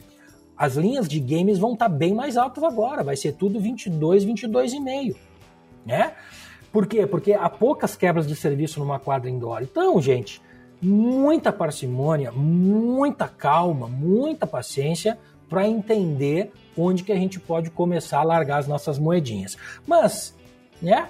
As 0.58 0.75
linhas 0.75 1.08
de 1.08 1.21
games 1.21 1.58
vão 1.58 1.71
estar 1.71 1.88
tá 1.88 1.95
bem 1.95 2.13
mais 2.13 2.36
altas 2.36 2.65
agora, 2.65 3.01
vai 3.01 3.15
ser 3.15 3.32
tudo 3.32 3.58
22, 3.58 4.25
22,5, 4.25 5.15
né? 5.86 6.12
Por 6.69 6.86
quê? 6.86 7.08
Porque 7.08 7.32
há 7.32 7.49
poucas 7.49 7.95
quebras 7.95 8.27
de 8.27 8.36
serviço 8.36 8.82
numa 8.82 8.99
quadra 8.99 9.29
indoor. 9.29 9.62
Então, 9.62 10.01
gente, 10.01 10.41
muita 10.82 11.53
parcimônia, 11.53 12.29
muita 12.29 13.25
calma, 13.29 13.88
muita 13.88 14.45
paciência 14.45 15.17
para 15.49 15.67
entender 15.67 16.51
onde 16.77 17.03
que 17.03 17.12
a 17.12 17.15
gente 17.15 17.39
pode 17.39 17.69
começar 17.69 18.19
a 18.19 18.23
largar 18.23 18.59
as 18.59 18.67
nossas 18.67 18.99
moedinhas. 18.99 19.57
Mas, 19.85 20.35
né? 20.81 21.09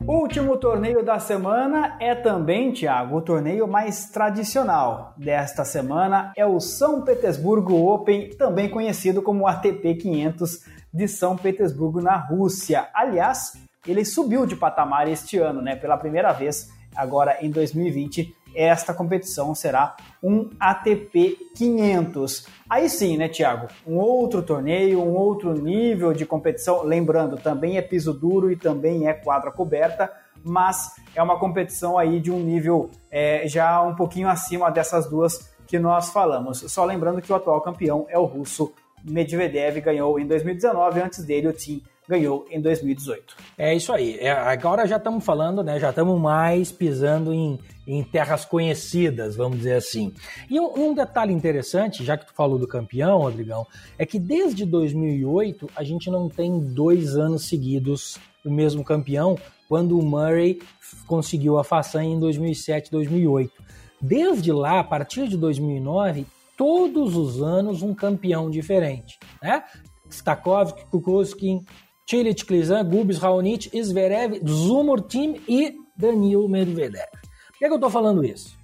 Último 0.09 0.57
torneio 0.57 1.05
da 1.05 1.19
semana 1.19 1.99
é 2.01 2.15
também, 2.15 2.73
Thiago, 2.73 3.19
o 3.19 3.21
torneio 3.21 3.69
mais 3.69 4.09
tradicional 4.09 5.13
desta 5.19 5.67
semana 5.67 6.33
é 6.35 6.47
o 6.47 6.59
São 6.61 7.03
Petersburgo 7.03 7.75
Open, 7.87 8.31
também 8.31 8.71
conhecido 8.71 9.21
como 9.21 9.47
ATP 9.47 9.97
500 9.97 10.65
de 10.95 11.07
São 11.07 11.37
Petersburgo 11.37 12.01
na 12.01 12.17
Rússia. 12.17 12.89
Aliás, 12.95 13.53
ele 13.87 14.03
subiu 14.03 14.47
de 14.47 14.57
patamar 14.57 15.07
este 15.09 15.37
ano, 15.37 15.61
né? 15.61 15.77
Pela 15.77 15.99
primeira 15.99 16.33
vez 16.33 16.71
agora 16.97 17.37
em 17.43 17.51
2020, 17.51 18.35
esta 18.59 18.93
competição 18.93 19.55
será 19.55 19.97
um 20.21 20.51
ATP 20.59 21.51
500. 21.55 22.49
Aí 22.69 22.89
sim, 22.89 23.17
né, 23.17 23.29
Thiago? 23.29 23.69
Um 23.87 23.97
outro 23.97 24.43
torneio, 24.43 25.01
um 25.01 25.15
outro 25.15 25.55
nível 25.55 26.13
de 26.13 26.27
competição. 26.27 26.83
Lembrando, 26.83 27.37
também 27.37 27.77
é 27.77 27.83
piso 27.83 28.13
duro 28.13 28.51
e 28.51 28.57
também 28.57 29.07
é 29.07 29.13
quadra 29.13 29.53
coberta, 29.53 30.13
mas 30.45 30.91
é 31.15 31.23
uma 31.23 31.39
competição 31.39 31.97
aí 31.97 32.19
de 32.19 32.33
um 32.33 32.41
nível 32.41 32.91
é, 33.11 33.47
já 33.47 33.81
um 33.81 33.95
pouquinho 33.95 34.29
acima 34.29 34.71
dessas 34.73 35.09
duas 35.09 35.55
que 35.65 35.79
nós 35.79 36.11
falamos. 36.11 36.59
Só 36.67 36.85
lembrando 36.85 37.23
que 37.23 37.33
o 37.33 37.37
atual 37.37 37.61
campeão 37.61 38.07
é 38.09 38.19
o 38.19 38.25
russo 38.25 38.75
Medvedev, 39.05 39.81
ganhou 39.81 40.19
em 40.19 40.27
2019, 40.27 41.01
antes 41.01 41.25
dele 41.25 41.47
o 41.47 41.53
Tim 41.53 41.81
ganhou 42.09 42.47
em 42.51 42.61
2018. 42.61 43.37
É 43.59 43.75
isso 43.75 43.93
aí. 43.93 44.17
É, 44.19 44.31
agora 44.31 44.87
já 44.87 44.97
estamos 44.97 45.25
falando, 45.25 45.63
né? 45.63 45.79
Já 45.79 45.91
estamos 45.91 46.19
mais 46.19 46.73
pisando 46.73 47.35
em, 47.35 47.59
em, 47.87 48.03
terras 48.03 48.45
conhecidas, 48.47 49.37
vamos 49.37 49.59
dizer 49.59 49.75
assim. 49.75 50.15
E 50.49 50.59
um, 50.59 50.89
um, 50.89 50.95
detalhe 50.95 51.35
interessante, 51.35 52.03
já 52.03 52.17
que 52.17 52.27
tu 52.27 52.33
falou 52.35 52.59
do 52.59 52.67
campeão, 52.67 53.19
Rodrigão, 53.19 53.67
é 53.99 54.07
que 54.07 54.19
desde 54.19 54.65
2008 54.65 55.69
a 55.77 55.85
gente 55.85 56.11
não 56.11 56.29
tem 56.31 56.59
dois 56.59 57.17
anos 57.17 57.47
seguidos 57.47 58.17
o 58.45 58.51
mesmo 58.51 58.83
campeão, 58.83 59.37
quando 59.69 59.99
o 59.99 60.03
Murray 60.03 60.61
conseguiu 61.07 61.59
a 61.59 61.65
façanha 61.65 62.15
em 62.15 62.19
2007, 62.19 62.91
2008. 62.91 63.53
Desde 64.01 64.51
lá, 64.53 64.81
a 64.81 64.85
partir 64.85 65.29
de 65.29 65.37
2009, 65.37 66.25
todos 66.57 67.15
os 67.17 67.43
anos 67.43 67.83
um 67.83 67.93
campeão 67.93 68.49
diferente, 68.49 69.19
né? 69.43 69.63
Stakovski, 70.09 70.87
Kukushkin, 70.87 71.65
Cilic, 72.09 72.47
Klizan, 72.47 72.85
Gubis, 72.85 73.19
Raonic, 73.19 73.71
Zverev, 73.83 74.41
Zumor 74.47 75.03
Team 75.03 75.35
e 75.47 75.75
Danil 75.95 76.49
Medvedev. 76.49 77.07
Por 77.11 77.59
que, 77.59 77.65
é 77.65 77.69
que 77.69 77.73
eu 77.73 77.77
estou 77.77 77.91
falando 77.91 78.25
isso? 78.25 78.57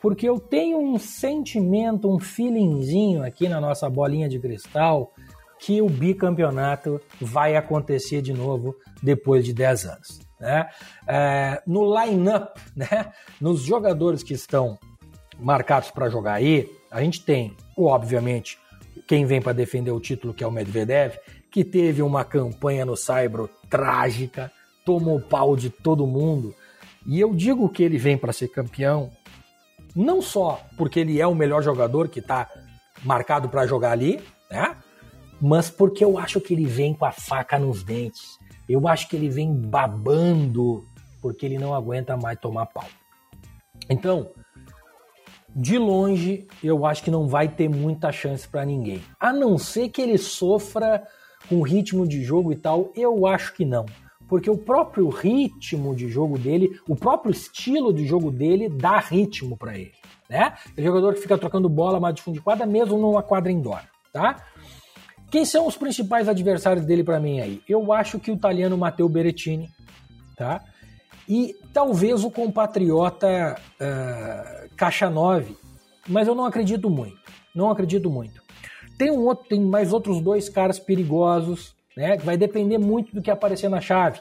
Porque 0.00 0.28
eu 0.28 0.40
tenho 0.40 0.78
um 0.78 0.98
sentimento, 0.98 2.12
um 2.12 2.18
feelingzinho 2.18 3.22
aqui 3.22 3.48
na 3.48 3.60
nossa 3.60 3.88
bolinha 3.88 4.28
de 4.28 4.40
cristal 4.40 5.12
que 5.60 5.80
o 5.80 5.88
bicampeonato 5.88 7.00
vai 7.20 7.54
acontecer 7.54 8.20
de 8.20 8.32
novo 8.32 8.74
depois 9.00 9.44
de 9.44 9.52
10 9.52 9.86
anos. 9.86 10.20
Né? 10.40 10.68
É, 11.06 11.62
no 11.66 11.84
line-up, 11.84 12.60
né? 12.74 13.12
nos 13.40 13.62
jogadores 13.62 14.22
que 14.24 14.34
estão 14.34 14.76
marcados 15.38 15.92
para 15.92 16.08
jogar 16.08 16.34
aí, 16.34 16.68
a 16.90 17.00
gente 17.00 17.24
tem, 17.24 17.56
obviamente, 17.78 18.58
quem 19.06 19.24
vem 19.24 19.40
para 19.40 19.52
defender 19.52 19.90
o 19.90 20.00
título, 20.00 20.34
que 20.34 20.42
é 20.42 20.46
o 20.46 20.52
Medvedev, 20.52 21.16
que 21.50 21.64
teve 21.64 22.02
uma 22.02 22.24
campanha 22.24 22.84
no 22.84 22.96
Saibro 22.96 23.48
trágica, 23.68 24.50
tomou 24.84 25.20
pau 25.20 25.56
de 25.56 25.70
todo 25.70 26.06
mundo. 26.06 26.54
E 27.06 27.20
eu 27.20 27.34
digo 27.34 27.68
que 27.68 27.82
ele 27.82 27.98
vem 27.98 28.16
para 28.16 28.32
ser 28.32 28.48
campeão, 28.48 29.10
não 29.94 30.20
só 30.20 30.60
porque 30.76 31.00
ele 31.00 31.20
é 31.20 31.26
o 31.26 31.34
melhor 31.34 31.62
jogador 31.62 32.08
que 32.08 32.20
está 32.20 32.48
marcado 33.04 33.48
para 33.48 33.66
jogar 33.66 33.92
ali, 33.92 34.22
né? 34.50 34.76
Mas 35.40 35.68
porque 35.68 36.04
eu 36.04 36.18
acho 36.18 36.40
que 36.40 36.54
ele 36.54 36.64
vem 36.64 36.94
com 36.94 37.04
a 37.04 37.12
faca 37.12 37.58
nos 37.58 37.82
dentes. 37.82 38.38
Eu 38.68 38.88
acho 38.88 39.08
que 39.08 39.16
ele 39.16 39.28
vem 39.28 39.52
babando 39.52 40.86
porque 41.20 41.44
ele 41.44 41.58
não 41.58 41.74
aguenta 41.74 42.16
mais 42.16 42.38
tomar 42.38 42.66
pau. 42.66 42.86
Então, 43.88 44.30
de 45.54 45.78
longe, 45.78 46.46
eu 46.62 46.84
acho 46.84 47.02
que 47.02 47.10
não 47.10 47.28
vai 47.28 47.48
ter 47.48 47.68
muita 47.68 48.10
chance 48.10 48.46
para 48.48 48.64
ninguém. 48.64 49.00
A 49.20 49.32
não 49.32 49.56
ser 49.56 49.88
que 49.88 50.02
ele 50.02 50.18
sofra 50.18 51.06
com 51.48 51.62
ritmo 51.62 52.06
de 52.06 52.22
jogo 52.24 52.52
e 52.52 52.56
tal? 52.56 52.92
Eu 52.96 53.26
acho 53.26 53.54
que 53.54 53.64
não. 53.64 53.86
Porque 54.26 54.50
o 54.50 54.56
próprio 54.56 55.08
ritmo 55.08 55.94
de 55.94 56.08
jogo 56.08 56.38
dele, 56.38 56.80
o 56.88 56.96
próprio 56.96 57.30
estilo 57.30 57.92
de 57.92 58.06
jogo 58.06 58.30
dele 58.30 58.68
dá 58.68 58.98
ritmo 58.98 59.56
para 59.56 59.78
ele, 59.78 59.92
né? 60.28 60.54
É 60.76 60.82
jogador 60.82 61.14
que 61.14 61.20
fica 61.20 61.38
trocando 61.38 61.68
bola 61.68 62.00
mais 62.00 62.14
de 62.14 62.22
fundo 62.22 62.34
de 62.34 62.40
quadra, 62.40 62.66
mesmo 62.66 62.98
numa 62.98 63.22
quadra 63.22 63.52
indoor, 63.52 63.82
tá? 64.12 64.42
Quem 65.30 65.44
são 65.44 65.66
os 65.66 65.76
principais 65.76 66.28
adversários 66.28 66.86
dele 66.86 67.04
para 67.04 67.20
mim 67.20 67.40
aí? 67.40 67.62
Eu 67.68 67.92
acho 67.92 68.18
que 68.18 68.30
o 68.30 68.34
italiano 68.34 68.78
Matteo 68.78 69.08
Berrettini, 69.08 69.68
tá? 70.36 70.64
e 71.28 71.56
talvez 71.72 72.22
o 72.22 72.30
compatriota 72.30 73.56
uh, 73.80 74.63
Caixa 74.76 75.08
9, 75.08 75.56
mas 76.08 76.28
eu 76.28 76.34
não 76.34 76.44
acredito 76.44 76.90
muito. 76.90 77.18
Não 77.54 77.70
acredito 77.70 78.10
muito. 78.10 78.42
Tem 78.98 79.10
um 79.10 79.24
outro, 79.24 79.48
tem 79.48 79.60
mais 79.60 79.92
outros 79.92 80.20
dois 80.20 80.48
caras 80.48 80.78
perigosos, 80.78 81.74
né? 81.96 82.16
Vai 82.18 82.36
depender 82.36 82.78
muito 82.78 83.14
do 83.14 83.22
que 83.22 83.30
aparecer 83.30 83.68
na 83.68 83.80
chave. 83.80 84.20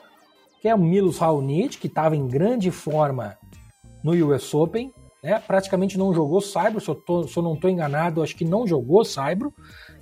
Que 0.61 0.69
é 0.69 0.75
o 0.75 0.79
Milos 0.79 1.17
Raonic, 1.17 1.77
que 1.77 1.87
estava 1.87 2.15
em 2.15 2.27
grande 2.27 2.71
forma 2.71 3.37
no 4.03 4.11
US 4.27 4.53
Open, 4.53 4.93
né? 5.23 5.41
Praticamente 5.45 5.97
não 5.97 6.13
jogou 6.13 6.41
Saibro, 6.41 6.81
se 6.81 6.89
eu, 6.89 6.95
tô, 6.95 7.27
se 7.27 7.37
eu 7.37 7.43
não 7.43 7.53
estou 7.53 7.69
enganado, 7.69 8.21
acho 8.21 8.35
que 8.35 8.43
não 8.43 8.67
jogou 8.67 9.05
Saibro 9.05 9.53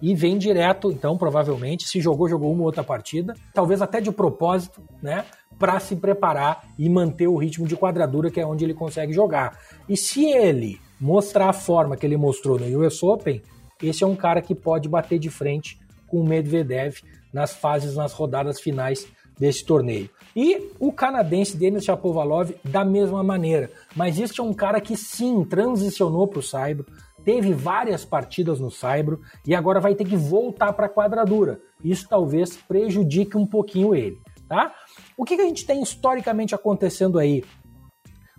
e 0.02 0.16
vem 0.16 0.38
direto, 0.38 0.92
então 0.92 1.18
provavelmente, 1.18 1.88
se 1.88 2.02
jogou, 2.02 2.28
jogou 2.28 2.52
uma 2.52 2.64
outra 2.64 2.84
partida, 2.84 3.36
talvez 3.54 3.82
até 3.82 4.02
de 4.02 4.12
propósito, 4.12 4.82
né? 5.02 5.24
Para 5.62 5.80
se 5.80 5.96
preparar 5.96 6.74
e 6.78 6.90
manter 6.90 7.28
o 7.28 7.38
ritmo 7.38 7.68
de 7.68 7.76
quadradura 7.76 8.32
que 8.32 8.40
é 8.40 8.46
onde 8.46 8.66
ele 8.66 8.74
consegue 8.74 9.14
jogar. 9.14 9.60
E 9.88 9.96
se 9.96 10.26
ele 10.26 10.82
mostrar 11.00 11.50
a 11.50 11.54
forma 11.54 11.96
que 11.96 12.04
ele 12.04 12.18
mostrou 12.18 12.58
no 12.58 12.84
US 12.84 13.04
Open, 13.04 13.44
esse 13.82 14.04
é 14.04 14.08
um 14.08 14.16
cara 14.16 14.42
que 14.42 14.56
pode 14.56 14.90
bater 14.90 15.20
de 15.20 15.30
frente 15.30 15.80
com 16.08 16.20
o 16.20 16.28
Medvedev 16.28 16.98
nas 17.32 17.54
fases, 17.54 17.96
nas 17.96 18.12
rodadas 18.12 18.60
finais 18.60 19.08
desse 19.40 19.64
torneio. 19.64 20.10
E 20.36 20.72
o 20.80 20.92
canadense 20.92 21.58
Denis 21.58 21.84
Shapovalov 21.84 22.52
da 22.64 22.84
mesma 22.84 23.24
maneira. 23.24 23.70
Mas 23.96 24.20
este 24.20 24.40
é 24.40 24.44
um 24.44 24.54
cara 24.54 24.82
que 24.82 24.98
sim 24.98 25.44
transicionou 25.44 26.28
para 26.28 26.40
o 26.40 26.44
Saibro, 26.44 26.86
teve 27.24 27.54
várias 27.54 28.04
partidas 28.04 28.60
no 28.60 28.72
Saibro 28.72 29.22
e 29.46 29.54
agora 29.54 29.80
vai 29.80 29.96
ter 29.96 30.06
que 30.06 30.16
voltar 30.16 30.74
para 30.74 30.88
a 30.88 30.90
quadradura. 30.90 31.60
Isso 31.84 32.08
talvez 32.08 32.56
prejudique 32.56 33.38
um 33.38 33.46
pouquinho 33.46 33.96
ele, 33.96 34.20
tá? 34.48 34.74
O 35.22 35.24
que, 35.24 35.36
que 35.36 35.42
a 35.44 35.46
gente 35.46 35.68
tem 35.68 35.84
historicamente 35.84 36.56
acontecendo 36.56 37.20
aí? 37.20 37.44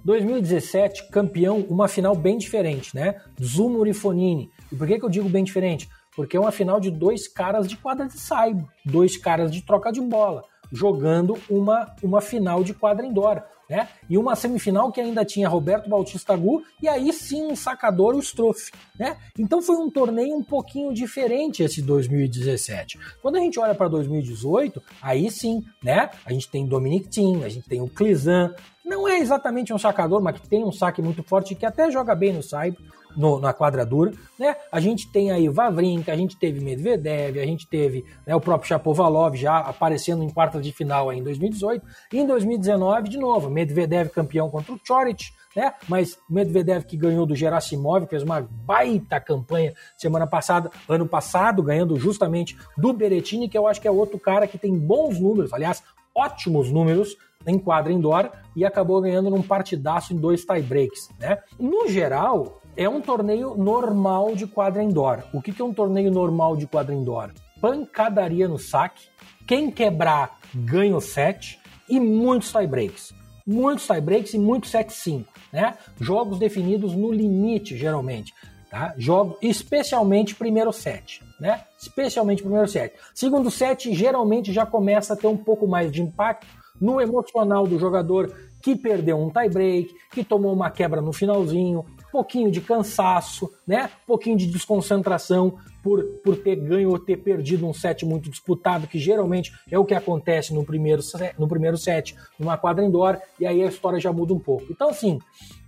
2017, 0.04 1.10
campeão, 1.10 1.64
uma 1.70 1.86
final 1.86 2.12
bem 2.12 2.36
diferente, 2.36 2.92
né? 2.92 3.22
Zumur 3.40 3.86
e 3.86 3.94
Fonini. 3.94 4.50
E 4.72 4.74
por 4.74 4.88
que, 4.88 4.98
que 4.98 5.04
eu 5.04 5.08
digo 5.08 5.28
bem 5.28 5.44
diferente? 5.44 5.88
Porque 6.16 6.36
é 6.36 6.40
uma 6.40 6.50
final 6.50 6.80
de 6.80 6.90
dois 6.90 7.28
caras 7.28 7.68
de 7.68 7.76
quadra 7.76 8.08
de 8.08 8.18
saibro, 8.18 8.68
dois 8.84 9.16
caras 9.16 9.52
de 9.52 9.62
troca 9.62 9.92
de 9.92 10.00
bola, 10.00 10.42
jogando 10.72 11.38
uma, 11.48 11.94
uma 12.02 12.20
final 12.20 12.64
de 12.64 12.74
quadra 12.74 13.06
indoor. 13.06 13.44
Né? 13.72 13.88
E 14.06 14.18
uma 14.18 14.36
semifinal 14.36 14.92
que 14.92 15.00
ainda 15.00 15.24
tinha 15.24 15.48
Roberto 15.48 15.88
Bautista 15.88 16.36
Gu 16.36 16.62
e 16.82 16.86
aí 16.86 17.10
sim 17.10 17.46
um 17.46 17.56
sacador, 17.56 18.14
o 18.14 18.18
Strofe. 18.18 18.70
Né? 18.98 19.16
Então 19.38 19.62
foi 19.62 19.76
um 19.76 19.88
torneio 19.88 20.36
um 20.36 20.44
pouquinho 20.44 20.92
diferente 20.92 21.62
esse 21.62 21.80
2017. 21.80 22.98
Quando 23.22 23.36
a 23.36 23.40
gente 23.40 23.58
olha 23.58 23.74
para 23.74 23.88
2018, 23.88 24.82
aí 25.00 25.30
sim, 25.30 25.64
né? 25.82 26.10
A 26.26 26.34
gente 26.34 26.50
tem 26.50 26.66
Dominic 26.66 27.08
Thiem, 27.08 27.44
a 27.44 27.48
gente 27.48 27.66
tem 27.66 27.80
o 27.80 27.88
Clizan, 27.88 28.54
não 28.84 29.08
é 29.08 29.18
exatamente 29.20 29.72
um 29.72 29.78
sacador, 29.78 30.20
mas 30.20 30.38
que 30.38 30.46
tem 30.46 30.62
um 30.62 30.70
saque 30.70 31.00
muito 31.00 31.22
forte 31.22 31.54
que 31.54 31.64
até 31.64 31.90
joga 31.90 32.14
bem 32.14 32.34
no 32.34 32.42
side, 32.42 32.76
no, 33.16 33.40
na 33.40 33.52
quadradura, 33.52 34.12
né? 34.38 34.56
A 34.70 34.80
gente 34.80 35.10
tem 35.10 35.30
aí 35.30 35.48
Vavrinka, 35.48 36.12
a 36.12 36.16
gente 36.16 36.36
teve 36.36 36.60
Medvedev, 36.60 37.38
a 37.38 37.46
gente 37.46 37.66
teve 37.66 38.04
né, 38.26 38.34
o 38.34 38.40
próprio 38.40 38.68
Chapovalov 38.68 39.34
já 39.36 39.58
aparecendo 39.58 40.22
em 40.22 40.30
quartas 40.30 40.62
de 40.62 40.72
final 40.72 41.10
aí 41.10 41.18
em 41.18 41.22
2018. 41.22 41.84
E 42.12 42.18
em 42.18 42.26
2019, 42.26 43.08
de 43.08 43.18
novo, 43.18 43.50
Medvedev 43.50 44.10
campeão 44.10 44.50
contra 44.50 44.72
o 44.72 44.80
Chorich, 44.82 45.32
né? 45.54 45.72
Mas 45.88 46.18
Medvedev 46.28 46.84
que 46.84 46.96
ganhou 46.96 47.26
do 47.26 47.36
Gerasimov, 47.36 48.06
fez 48.06 48.22
uma 48.22 48.40
baita 48.40 49.20
campanha 49.20 49.74
semana 49.96 50.26
passada, 50.26 50.70
ano 50.88 51.06
passado, 51.06 51.62
ganhando 51.62 51.96
justamente 51.96 52.56
do 52.76 52.92
Berettini, 52.92 53.48
que 53.48 53.58
eu 53.58 53.66
acho 53.66 53.80
que 53.80 53.88
é 53.88 53.90
outro 53.90 54.18
cara 54.18 54.46
que 54.46 54.58
tem 54.58 54.76
bons 54.76 55.18
números, 55.18 55.52
aliás, 55.52 55.82
ótimos 56.14 56.70
números 56.70 57.16
em 57.46 57.58
quadra 57.58 57.92
indoor 57.92 58.30
e 58.54 58.64
acabou 58.64 59.00
ganhando 59.00 59.30
num 59.30 59.42
partidaço 59.42 60.12
em 60.12 60.16
dois 60.16 60.44
tie-breaks, 60.44 61.08
né? 61.18 61.38
No 61.58 61.88
geral, 61.88 62.61
é 62.76 62.88
um 62.88 63.00
torneio 63.00 63.54
normal 63.56 64.34
de 64.34 64.46
quadra 64.46 64.82
indoor. 64.82 65.22
O 65.32 65.42
que 65.42 65.60
é 65.60 65.64
um 65.64 65.72
torneio 65.72 66.10
normal 66.10 66.56
de 66.56 66.66
quadra 66.66 66.94
indoor? 66.94 67.30
Pancadaria 67.60 68.48
no 68.48 68.58
saque, 68.58 69.08
quem 69.46 69.70
quebrar 69.70 70.38
ganha 70.54 70.96
o 70.96 71.00
set 71.00 71.58
e 71.88 72.00
muitos 72.00 72.50
tie-breaks. 72.52 73.14
Muitos 73.46 73.86
tie-breaks 73.86 74.34
e 74.34 74.38
muitos 74.38 74.70
set 74.70 74.92
5, 74.92 75.32
né? 75.52 75.74
Jogos 76.00 76.38
definidos 76.38 76.94
no 76.94 77.12
limite, 77.12 77.76
geralmente. 77.76 78.32
Tá? 78.70 78.94
Jogo 78.96 79.36
especialmente 79.42 80.34
primeiro 80.34 80.72
set, 80.72 81.22
né? 81.38 81.64
Especialmente 81.78 82.42
primeiro 82.42 82.66
set. 82.66 82.94
Segundo 83.14 83.50
set 83.50 83.92
geralmente 83.92 84.50
já 84.50 84.64
começa 84.64 85.12
a 85.12 85.16
ter 85.16 85.26
um 85.26 85.36
pouco 85.36 85.66
mais 85.66 85.92
de 85.92 86.00
impacto 86.00 86.46
no 86.80 87.00
emocional 87.00 87.66
do 87.66 87.78
jogador 87.78 88.34
que 88.62 88.74
perdeu 88.74 89.18
um 89.18 89.28
tie 89.28 89.48
break, 89.48 89.94
que 90.10 90.24
tomou 90.24 90.52
uma 90.54 90.70
quebra 90.70 91.02
no 91.02 91.12
finalzinho, 91.12 91.84
pouquinho 92.12 92.50
de 92.50 92.60
cansaço, 92.60 93.50
né? 93.66 93.90
Pouquinho 94.06 94.36
de 94.36 94.46
desconcentração 94.46 95.58
por, 95.82 96.04
por 96.22 96.36
ter 96.36 96.56
ganho 96.56 96.90
ou 96.90 96.98
ter 96.98 97.16
perdido 97.16 97.66
um 97.66 97.72
set 97.72 98.04
muito 98.04 98.30
disputado, 98.30 98.86
que 98.86 98.98
geralmente 98.98 99.50
é 99.70 99.78
o 99.78 99.84
que 99.84 99.94
acontece 99.94 100.52
no 100.52 100.64
primeiro, 100.64 101.02
no 101.38 101.48
primeiro 101.48 101.78
set, 101.78 102.14
numa 102.38 102.58
quadra 102.58 102.84
indoor, 102.84 103.18
e 103.40 103.46
aí 103.46 103.62
a 103.62 103.66
história 103.66 103.98
já 103.98 104.12
muda 104.12 104.34
um 104.34 104.38
pouco. 104.38 104.66
Então, 104.70 104.90
assim, 104.90 105.18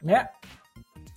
né? 0.03 0.29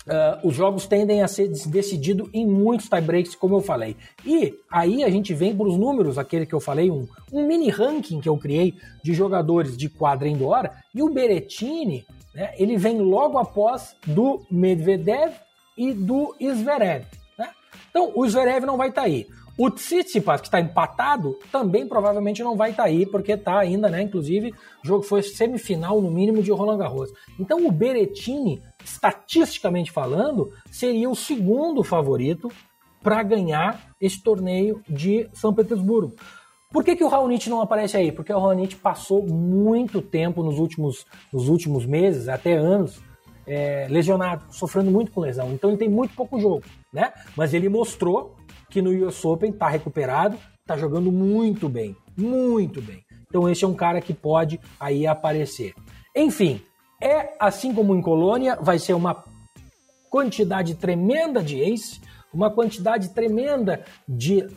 Uh, 0.07 0.47
os 0.47 0.55
jogos 0.55 0.87
tendem 0.87 1.21
a 1.21 1.27
ser 1.27 1.49
decididos 1.67 2.29
em 2.33 2.47
muitos 2.47 2.87
tiebreaks, 2.87 3.35
como 3.35 3.55
eu 3.55 3.61
falei. 3.61 3.97
E 4.25 4.53
aí 4.71 5.03
a 5.03 5.09
gente 5.09 5.33
vem 5.33 5.53
para 5.53 5.67
os 5.67 5.77
números, 5.77 6.17
aquele 6.17 6.45
que 6.45 6.55
eu 6.55 6.61
falei, 6.61 6.89
um, 6.89 7.05
um, 7.31 7.45
mini 7.45 7.69
ranking 7.69 8.21
que 8.21 8.29
eu 8.29 8.37
criei 8.37 8.73
de 9.03 9.13
jogadores 9.13 9.75
de 9.75 9.89
quadra 9.89 10.29
indoor, 10.29 10.69
e 10.95 11.03
o 11.03 11.09
Berettini, 11.09 12.05
né, 12.33 12.53
ele 12.57 12.77
vem 12.77 12.99
logo 13.01 13.37
após 13.37 13.97
do 14.05 14.45
Medvedev 14.49 15.33
e 15.77 15.91
do 15.91 16.33
Zverev. 16.41 17.05
Né? 17.37 17.49
Então 17.89 18.13
o 18.15 18.25
Zverev 18.29 18.65
não 18.65 18.77
vai 18.77 18.87
estar 18.87 19.01
tá 19.01 19.07
aí. 19.07 19.27
O 19.57 19.71
Tsitsipas, 19.71 20.39
que 20.39 20.47
está 20.47 20.61
empatado, 20.61 21.39
também 21.51 21.87
provavelmente 21.87 22.43
não 22.43 22.55
vai 22.55 22.69
estar 22.69 22.83
tá 22.83 22.89
aí, 22.89 23.07
porque 23.07 23.31
está 23.31 23.57
ainda, 23.57 23.89
né? 23.89 24.03
Inclusive, 24.03 24.53
o 24.83 24.87
jogo 24.87 25.01
foi 25.01 25.23
semifinal, 25.23 25.99
no 25.99 26.11
mínimo, 26.11 26.43
de 26.43 26.51
Roland 26.51 26.77
Garros. 26.77 27.09
Então, 27.39 27.65
o 27.65 27.71
Berettini, 27.71 28.61
estatisticamente 28.87 29.91
falando, 29.91 30.51
seria 30.71 31.09
o 31.09 31.15
segundo 31.15 31.83
favorito 31.83 32.49
para 33.03 33.21
ganhar 33.21 33.91
esse 33.99 34.21
torneio 34.21 34.81
de 34.87 35.29
São 35.33 35.53
Petersburgo. 35.53 36.15
Por 36.71 36.83
que, 36.83 36.95
que 36.95 37.03
o 37.03 37.07
Raonic 37.07 37.49
não 37.49 37.61
aparece 37.61 37.95
aí? 37.95 38.11
Porque 38.11 38.33
o 38.33 38.39
Raonic 38.39 38.75
passou 38.75 39.25
muito 39.25 40.01
tempo 40.01 40.43
nos 40.43 40.59
últimos, 40.59 41.05
nos 41.31 41.47
últimos 41.47 41.85
meses, 41.85 42.27
até 42.27 42.53
anos, 42.53 43.01
é, 43.45 43.87
lesionado, 43.89 44.43
sofrendo 44.53 44.91
muito 44.91 45.11
com 45.11 45.21
lesão. 45.21 45.53
Então 45.53 45.69
ele 45.69 45.79
tem 45.79 45.89
muito 45.89 46.13
pouco 46.13 46.39
jogo, 46.39 46.63
né? 46.91 47.13
Mas 47.35 47.53
ele 47.53 47.69
mostrou 47.69 48.35
que 48.69 48.81
no 48.81 49.07
US 49.07 49.23
Open 49.23 49.51
está 49.51 49.69
recuperado, 49.69 50.37
está 50.59 50.75
jogando 50.75 51.11
muito 51.11 51.69
bem, 51.69 51.95
muito 52.17 52.81
bem. 52.81 53.01
Então 53.27 53.49
esse 53.49 53.63
é 53.63 53.67
um 53.67 53.73
cara 53.73 54.01
que 54.01 54.13
pode 54.13 54.59
aí 54.77 55.07
aparecer. 55.07 55.73
Enfim, 56.13 56.61
é 57.01 57.35
assim 57.39 57.73
como 57.73 57.95
em 57.95 58.01
Colônia, 58.01 58.57
vai 58.61 58.79
ser 58.79 58.93
uma 58.93 59.23
quantidade 60.09 60.75
tremenda 60.75 61.43
de 61.43 61.59
ace, 61.61 62.01
uma 62.33 62.49
quantidade 62.49 63.09
tremenda 63.09 63.83
de 64.07 64.47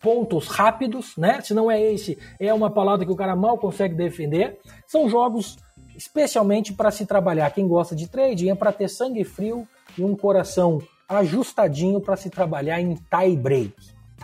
pontos 0.00 0.48
rápidos, 0.48 1.16
né? 1.16 1.40
Se 1.40 1.52
não 1.52 1.70
é 1.70 1.80
ace, 1.80 2.18
é 2.38 2.52
uma 2.52 2.70
palavra 2.70 3.04
que 3.04 3.12
o 3.12 3.16
cara 3.16 3.36
mal 3.36 3.58
consegue 3.58 3.94
defender. 3.94 4.58
São 4.86 5.08
jogos 5.08 5.58
especialmente 5.96 6.72
para 6.72 6.90
se 6.90 7.04
trabalhar. 7.04 7.50
Quem 7.50 7.68
gosta 7.68 7.94
de 7.94 8.08
trading 8.08 8.48
é 8.48 8.54
para 8.54 8.72
ter 8.72 8.88
sangue 8.88 9.22
frio 9.24 9.68
e 9.98 10.02
um 10.02 10.16
coração 10.16 10.80
ajustadinho 11.08 12.00
para 12.00 12.16
se 12.16 12.30
trabalhar 12.30 12.80
em 12.80 12.94
tie 12.94 13.36
break. 13.36 13.74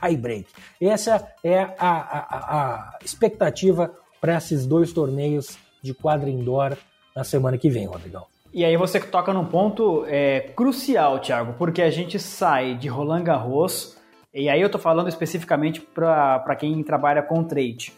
Tie 0.01 0.17
break. 0.17 0.47
Essa 0.81 1.27
é 1.45 1.61
a, 1.61 1.75
a, 1.79 2.59
a 2.59 2.99
expectativa 3.05 3.95
para 4.21 4.37
esses 4.37 4.67
dois 4.67 4.93
torneios 4.93 5.59
de 5.83 5.93
quadra 5.93 6.31
indoor 6.31 6.77
na 7.17 7.25
semana 7.25 7.57
que 7.57 7.71
vem, 7.71 7.87
Rodrigão. 7.87 8.27
E 8.53 8.65
aí 8.65 8.77
você 8.77 9.01
toca 9.01 9.33
num 9.33 9.45
ponto 9.45 10.05
é, 10.07 10.53
crucial, 10.55 11.19
Thiago, 11.19 11.55
porque 11.55 11.81
a 11.81 11.91
gente 11.91 12.19
sai 12.19 12.75
de 12.75 12.89
Roland 12.89 13.25
Garros, 13.25 13.97
e 14.33 14.49
aí 14.49 14.61
eu 14.61 14.71
tô 14.71 14.79
falando 14.79 15.09
especificamente 15.09 15.81
para 15.81 16.57
quem 16.57 16.83
trabalha 16.83 17.23
com 17.23 17.43
trade. 17.43 17.93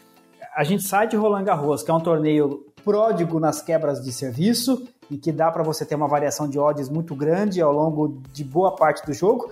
A 0.55 0.63
gente 0.63 0.83
sai 0.83 1.07
de 1.07 1.15
Roland 1.15 1.43
Garros, 1.43 1.83
que 1.83 1.91
é 1.91 1.93
um 1.93 1.99
torneio 1.99 2.65
pródigo 2.83 3.39
nas 3.39 3.61
quebras 3.61 4.01
de 4.03 4.11
serviço, 4.11 4.87
e 5.11 5.17
que 5.17 5.31
dá 5.31 5.51
para 5.51 5.63
você 5.63 5.85
ter 5.85 5.95
uma 5.95 6.07
variação 6.07 6.49
de 6.49 6.57
odds 6.57 6.89
muito 6.89 7.15
grande 7.15 7.61
ao 7.61 7.73
longo 7.73 8.21
de 8.31 8.43
boa 8.43 8.75
parte 8.75 9.05
do 9.05 9.13
jogo. 9.13 9.51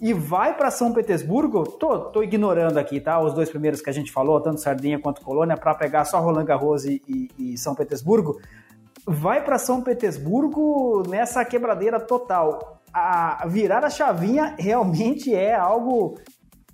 E 0.00 0.12
vai 0.12 0.56
para 0.56 0.70
São 0.70 0.92
Petersburgo, 0.92 1.64
tô, 1.64 1.98
tô 2.10 2.22
ignorando 2.22 2.78
aqui, 2.78 3.00
tá? 3.00 3.20
Os 3.20 3.32
dois 3.32 3.48
primeiros 3.48 3.80
que 3.80 3.88
a 3.88 3.92
gente 3.92 4.12
falou, 4.12 4.40
tanto 4.40 4.60
Sardinha 4.60 4.98
quanto 4.98 5.22
Colônia, 5.22 5.56
para 5.56 5.74
pegar 5.74 6.04
só 6.04 6.20
Roland 6.20 6.44
Garros 6.44 6.84
e, 6.84 7.00
e, 7.08 7.52
e 7.52 7.58
São 7.58 7.74
Petersburgo. 7.74 8.40
Vai 9.06 9.44
para 9.44 9.58
São 9.58 9.82
Petersburgo 9.82 11.02
nessa 11.08 11.44
quebradeira 11.44 12.00
total. 12.00 12.80
A 12.92 13.46
virar 13.48 13.84
a 13.84 13.90
chavinha 13.90 14.54
realmente 14.58 15.34
é 15.34 15.54
algo 15.54 16.16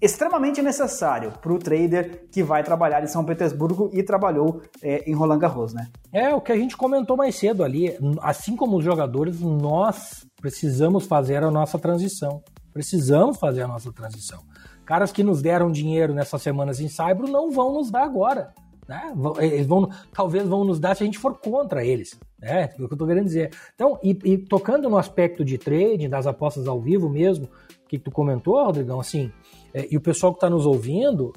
extremamente 0.01 0.63
necessário 0.63 1.33
para 1.41 1.53
o 1.53 1.59
trader 1.59 2.27
que 2.33 2.43
vai 2.43 2.63
trabalhar 2.63 3.03
em 3.03 3.07
São 3.07 3.25
Petersburgo 3.25 3.91
e 3.93 4.03
trabalhou 4.03 4.63
é, 4.83 5.09
em 5.11 5.15
Roland 5.15 5.39
Garros, 5.39 5.75
né? 5.75 5.89
É 6.13 6.35
o 6.35 6.41
que 6.41 6.53
a 6.53 6.57
gente 6.57 6.77
comentou 6.77 7.17
mais 7.17 7.37
cedo 7.37 7.63
ali. 7.63 7.97
Assim 8.23 8.57
como 8.57 8.79
os 8.79 8.85
jogadores, 8.85 9.41
nós 9.41 10.27
precisamos 10.41 11.07
fazer 11.07 11.43
a 11.45 11.51
nossa 11.51 11.79
transição. 11.79 12.43
Precisamos 12.73 13.39
fazer 13.39 13.63
a 13.63 13.69
nossa 13.69 13.93
transição. 13.93 14.41
Caras 14.87 15.13
que 15.13 15.23
nos 15.23 15.43
deram 15.43 15.71
dinheiro 15.71 16.15
nessas 16.15 16.41
semanas 16.41 16.81
em 16.81 16.89
Saibro 16.89 17.29
não 17.29 17.51
vão 17.51 17.75
nos 17.75 17.91
dar 17.91 18.03
agora. 18.03 18.53
Né? 18.91 19.15
Eles 19.39 19.69
vão, 19.69 19.89
talvez 20.13 20.49
vão 20.49 20.65
nos 20.65 20.81
dar 20.81 20.97
se 20.97 21.05
a 21.05 21.07
gente 21.07 21.17
for 21.17 21.39
contra 21.39 21.85
eles. 21.85 22.19
Né? 22.41 22.63
É 22.63 22.65
o 22.75 22.89
que 22.89 22.93
eu 22.93 22.95
estou 22.95 23.07
querendo 23.07 23.27
dizer. 23.27 23.53
Então, 23.73 23.97
e, 24.03 24.19
e, 24.25 24.37
tocando 24.37 24.91
no 24.91 24.99
aspecto 24.99 25.45
de 25.45 25.57
trading, 25.57 26.09
das 26.09 26.27
apostas 26.27 26.67
ao 26.67 26.81
vivo 26.81 27.09
mesmo, 27.09 27.49
que 27.87 28.01
tu 28.01 28.11
comentou, 28.11 28.65
Rodrigão, 28.65 28.99
assim, 28.99 29.31
é, 29.73 29.87
e 29.89 29.97
o 29.97 30.01
pessoal 30.01 30.33
que 30.33 30.39
está 30.39 30.51
nos 30.51 30.67
ouvindo, 30.67 31.33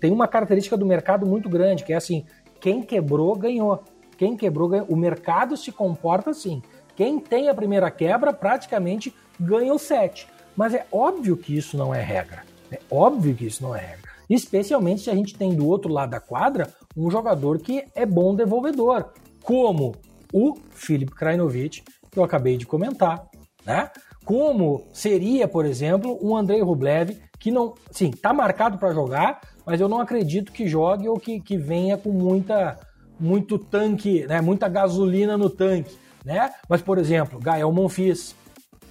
tem 0.00 0.10
uma 0.10 0.26
característica 0.26 0.76
do 0.76 0.84
mercado 0.84 1.24
muito 1.24 1.48
grande, 1.48 1.84
que 1.84 1.92
é 1.92 1.96
assim, 1.96 2.24
quem 2.60 2.82
quebrou, 2.82 3.36
ganhou. 3.36 3.80
Quem 4.16 4.36
quebrou, 4.36 4.68
ganhou. 4.68 4.86
O 4.88 4.96
mercado 4.96 5.56
se 5.56 5.70
comporta 5.70 6.30
assim. 6.30 6.60
Quem 6.96 7.20
tem 7.20 7.48
a 7.48 7.54
primeira 7.54 7.92
quebra, 7.92 8.32
praticamente 8.32 9.14
ganha 9.38 9.72
o 9.72 9.78
set. 9.78 10.26
Mas 10.56 10.74
é 10.74 10.84
óbvio 10.90 11.36
que 11.36 11.56
isso 11.56 11.76
não 11.76 11.94
é 11.94 12.02
regra. 12.02 12.42
É 12.72 12.80
óbvio 12.90 13.36
que 13.36 13.46
isso 13.46 13.62
não 13.62 13.76
é 13.76 13.78
regra. 13.78 14.10
Especialmente 14.28 15.02
se 15.02 15.10
a 15.10 15.14
gente 15.14 15.36
tem 15.36 15.54
do 15.54 15.66
outro 15.66 15.92
lado 15.92 16.10
da 16.10 16.20
quadra 16.20 16.68
um 16.98 17.10
jogador 17.10 17.60
que 17.60 17.84
é 17.94 18.04
bom 18.04 18.34
devolvedor, 18.34 19.12
como 19.42 19.94
o 20.32 20.58
Filip 20.70 21.14
Krajinovic, 21.14 21.84
que 22.10 22.18
eu 22.18 22.24
acabei 22.24 22.56
de 22.56 22.66
comentar, 22.66 23.24
né? 23.64 23.90
Como 24.24 24.86
seria, 24.92 25.46
por 25.46 25.64
exemplo, 25.64 26.18
um 26.20 26.36
Andrei 26.36 26.60
Rublev, 26.60 27.16
que 27.38 27.50
não, 27.50 27.74
sim, 27.90 28.10
tá 28.10 28.32
marcado 28.32 28.76
para 28.76 28.92
jogar, 28.92 29.40
mas 29.64 29.80
eu 29.80 29.88
não 29.88 30.00
acredito 30.00 30.52
que 30.52 30.66
jogue 30.66 31.08
ou 31.08 31.18
que, 31.18 31.40
que 31.40 31.56
venha 31.56 31.96
com 31.96 32.10
muita 32.10 32.76
muito 33.20 33.58
tanque, 33.58 34.24
né, 34.28 34.40
muita 34.40 34.68
gasolina 34.68 35.36
no 35.36 35.50
tanque, 35.50 35.96
né? 36.24 36.52
Mas 36.68 36.82
por 36.82 36.98
exemplo, 36.98 37.40
Gael 37.40 37.72
Monfils, 37.72 38.34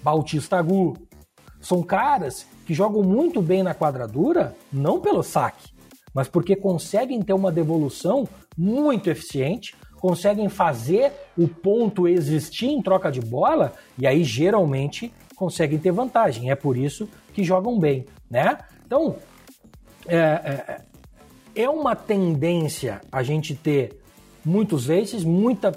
Bautista 0.04 0.58
Agu, 0.58 0.98
são 1.62 1.82
caras 1.82 2.46
que 2.66 2.74
jogam 2.74 3.04
muito 3.04 3.42
bem 3.42 3.64
na 3.64 3.74
quadradura, 3.74 4.54
não 4.72 5.00
pelo 5.00 5.24
saque, 5.24 5.70
mas 6.18 6.28
porque 6.28 6.56
conseguem 6.56 7.22
ter 7.22 7.34
uma 7.34 7.52
devolução 7.52 8.28
muito 8.58 9.08
eficiente, 9.08 9.76
conseguem 10.00 10.50
fazer 10.50 11.12
o 11.38 11.48
ponto 11.48 12.08
existir 12.08 12.66
em 12.66 12.82
troca 12.82 13.12
de 13.12 13.22
bola 13.22 13.74
e 14.00 14.08
aí 14.08 14.24
geralmente 14.24 15.14
conseguem 15.36 15.78
ter 15.78 15.92
vantagem. 15.92 16.50
É 16.50 16.56
por 16.56 16.76
isso 16.76 17.08
que 17.36 17.44
jogam 17.44 17.78
bem, 17.78 18.08
né? 18.28 18.58
Então 18.84 19.18
é, 20.08 20.18
é, 20.18 20.82
é 21.54 21.70
uma 21.70 21.96
tendência 21.96 23.00
a 23.12 23.22
gente 23.22 23.54
ter 23.54 24.02
muitos 24.44 24.88
vezes 24.88 25.24
muita 25.24 25.72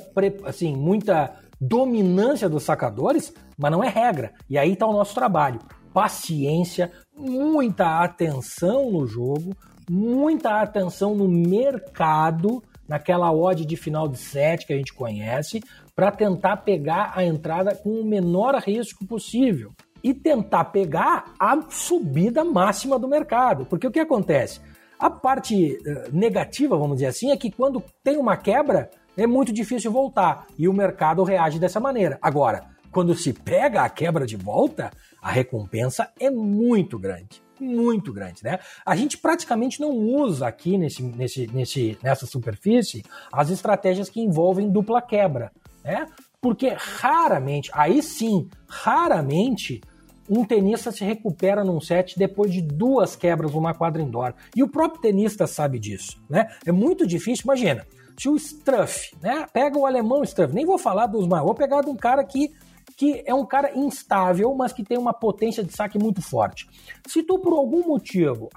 assim 0.47 0.75
muita 0.75 1.37
dominância 1.61 2.49
dos 2.49 2.63
sacadores, 2.63 3.31
mas 3.59 3.71
não 3.71 3.85
é 3.85 3.91
regra. 3.91 4.33
E 4.49 4.57
aí 4.57 4.73
está 4.73 4.87
o 4.87 4.93
nosso 4.95 5.15
trabalho 5.15 5.61
paciência, 5.93 6.91
muita 7.17 8.03
atenção 8.03 8.91
no 8.91 9.07
jogo, 9.07 9.57
muita 9.91 10.61
atenção 10.61 11.17
no 11.17 11.27
mercado, 11.27 12.63
naquela 12.89 13.33
odd 13.33 13.67
de 13.67 13.77
final 13.77 14.07
de 14.07 14.19
set 14.19 14.65
que 14.65 14.73
a 14.73 14.77
gente 14.77 14.95
conhece, 14.95 15.61
para 15.97 16.13
tentar 16.13 16.59
pegar 16.59 17.13
a 17.17 17.25
entrada 17.25 17.75
com 17.75 18.01
o 18.01 18.05
menor 18.05 18.55
risco 18.55 19.05
possível 19.05 19.73
e 20.03 20.15
tentar 20.15 20.67
pegar 20.67 21.35
a 21.41 21.61
subida 21.69 22.45
máxima 22.45 23.01
do 23.01 23.09
mercado. 23.09 23.67
Porque 23.67 23.89
o 23.89 23.91
que 23.91 23.99
acontece? 23.99 24.61
A 24.97 25.11
parte 25.11 25.75
uh, 25.75 26.17
negativa, 26.17 26.77
vamos 26.77 26.99
dizer 26.99 27.07
assim, 27.07 27.33
é 27.33 27.37
que 27.37 27.51
quando 27.51 27.83
tem 28.05 28.17
uma 28.17 28.37
quebra, 28.37 28.89
é 29.17 29.27
muito 29.27 29.53
difícil 29.53 29.91
voltar 29.91 30.47
e 30.57 30.69
o 30.69 30.73
mercado 30.73 31.25
reage 31.25 31.59
dessa 31.59 31.81
maneira. 31.81 32.17
Agora, 32.23 32.63
quando 32.93 33.13
se 33.15 33.33
pega 33.33 33.83
a 33.83 33.89
quebra 33.89 34.25
de 34.25 34.37
volta, 34.37 34.93
a 35.21 35.33
recompensa 35.33 36.11
é 36.19 36.31
muito 36.31 36.97
grande. 36.97 37.43
Muito 37.61 38.13
grande, 38.13 38.43
né? 38.43 38.59
A 38.85 38.97
gente 38.97 39.19
praticamente 39.19 39.81
não 39.81 39.91
usa 39.91 40.47
aqui 40.47 40.79
nesse, 40.79 41.03
nesse, 41.03 41.47
nesse, 41.49 41.99
nessa 42.03 42.27
superfície 42.27 43.05
as 43.33 43.51
estratégias 43.51 44.09
que 44.09 44.21
envolvem 44.21 44.71
dupla 44.71 45.03
quebra, 45.03 45.53
né? 45.85 46.07
Porque 46.41 46.75
raramente, 46.75 47.71
aí 47.75 48.03
sim, 48.03 48.49
raramente 48.67 49.81
um 50.29 50.45
tenista 50.45 50.93
se 50.93 51.05
recupera 51.05 51.65
num 51.65 51.81
set 51.81 52.17
depois 52.17 52.53
de 52.53 52.63
duas 52.63 53.17
quebras 53.17 53.53
numa 53.53 53.75
quadra 53.75 54.01
indoor. 54.01 54.33
E 54.55 54.63
o 54.63 54.69
próprio 54.69 55.03
tenista 55.03 55.47
sabe 55.47 55.79
disso, 55.79 56.23
né? 56.31 56.49
É 56.65 56.71
muito 56.71 57.07
difícil, 57.07 57.43
imagina, 57.45 57.85
se 58.17 58.29
o 58.29 58.37
Struff, 58.37 59.17
né? 59.21 59.47
Pega 59.53 59.77
o 59.77 59.85
alemão 59.85 60.23
Struff, 60.23 60.55
nem 60.55 60.65
vou 60.65 60.79
falar 60.79 61.07
dos 61.07 61.27
maiores, 61.27 61.47
vou 61.47 61.55
pegar 61.55 61.83
de 61.83 61.91
um 61.91 61.97
cara 61.97 62.23
que 62.23 62.53
que 63.01 63.23
é 63.25 63.35
um 63.35 63.47
cara 63.47 63.73
instável, 63.75 64.55
mas 64.55 64.75
que 64.75 64.85
tem 64.85 64.99
uma 64.99 65.15
potência 65.15 65.65
de 65.65 65.75
saque 65.75 65.99
muito 65.99 66.21
forte. 66.21 66.69
Se 67.09 67.23
tu, 67.23 67.39
por 67.39 67.55
algum 67.55 67.89
motivo, 67.89 68.51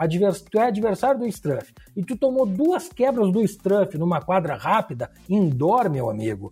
tu 0.51 0.59
é 0.59 0.67
adversário 0.67 1.17
do 1.17 1.25
Struff 1.25 1.73
e 1.95 2.03
tu 2.03 2.17
tomou 2.17 2.45
duas 2.45 2.89
quebras 2.89 3.31
do 3.31 3.41
Struff 3.41 3.97
numa 3.97 4.19
quadra 4.19 4.55
rápida, 4.55 5.09
indoor, 5.29 5.89
meu 5.89 6.09
amigo, 6.09 6.51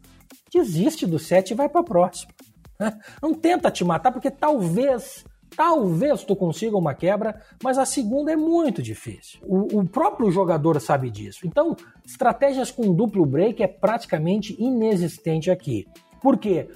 desiste 0.50 1.06
do 1.06 1.20
set 1.20 1.52
e 1.52 1.54
vai 1.54 1.68
para 1.68 1.84
próxima. 1.84 2.32
Não 3.22 3.34
tenta 3.34 3.70
te 3.70 3.84
matar, 3.84 4.14
porque 4.14 4.32
talvez 4.32 5.26
Talvez 5.54 6.24
tu 6.24 6.34
consiga 6.34 6.78
uma 6.78 6.94
quebra, 6.94 7.42
mas 7.62 7.78
a 7.78 7.86
segunda 7.86 8.32
é 8.32 8.38
muito 8.38 8.82
difícil. 8.82 9.42
O, 9.44 9.82
o, 9.82 9.86
próprio 9.86 10.32
jogador 10.32 10.80
sabe 10.80 11.12
disso. 11.12 11.40
Então, 11.44 11.76
estratégias 12.06 12.72
com 12.72 12.96
duplo 12.96 13.26
break 13.26 13.62
é 13.62 13.68
praticamente 13.68 14.56
inexistente 14.58 15.52
aqui. 15.52 15.86
Por 16.22 16.38
quê? 16.38 16.70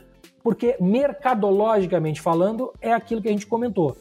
Porque 0.45 0.77
mercadologicamente 0.79 2.21
falando, 2.21 2.71
é 2.79 2.93
aquilo 2.93 3.19
que 3.19 3.27
a 3.27 3.31
gente 3.31 3.47
comentou. 3.47 3.97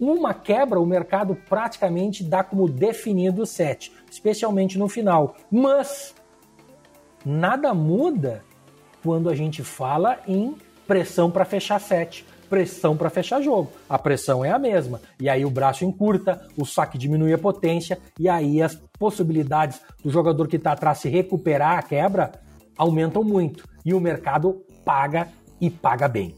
Uma 0.00 0.34
quebra, 0.34 0.80
o 0.80 0.84
mercado 0.84 1.38
praticamente 1.48 2.24
dá 2.24 2.42
como 2.42 2.68
definido 2.68 3.42
o 3.42 3.46
set, 3.46 3.92
especialmente 4.10 4.76
no 4.76 4.88
final. 4.88 5.36
Mas 5.48 6.12
nada 7.24 7.72
muda 7.72 8.42
quando 9.04 9.30
a 9.30 9.36
gente 9.36 9.62
fala 9.62 10.18
em 10.26 10.56
pressão 10.84 11.30
para 11.30 11.44
fechar 11.44 11.80
set, 11.80 12.26
pressão 12.50 12.96
para 12.96 13.08
fechar 13.08 13.40
jogo. 13.40 13.70
A 13.88 13.96
pressão 13.96 14.44
é 14.44 14.50
a 14.50 14.58
mesma. 14.58 15.00
E 15.20 15.28
aí 15.28 15.44
o 15.44 15.50
braço 15.50 15.84
encurta, 15.84 16.44
o 16.58 16.66
saque 16.66 16.98
diminui 16.98 17.32
a 17.32 17.38
potência, 17.38 18.00
e 18.18 18.28
aí 18.28 18.60
as 18.60 18.74
possibilidades 18.98 19.80
do 20.02 20.10
jogador 20.10 20.48
que 20.48 20.56
está 20.56 20.72
atrás 20.72 20.98
se 20.98 21.08
recuperar 21.08 21.78
a 21.78 21.82
quebra 21.82 22.32
aumentam 22.76 23.22
muito. 23.22 23.64
E 23.86 23.94
o 23.94 24.00
mercado 24.00 24.60
paga 24.84 25.28
e 25.64 25.70
paga 25.70 26.06
bem. 26.06 26.34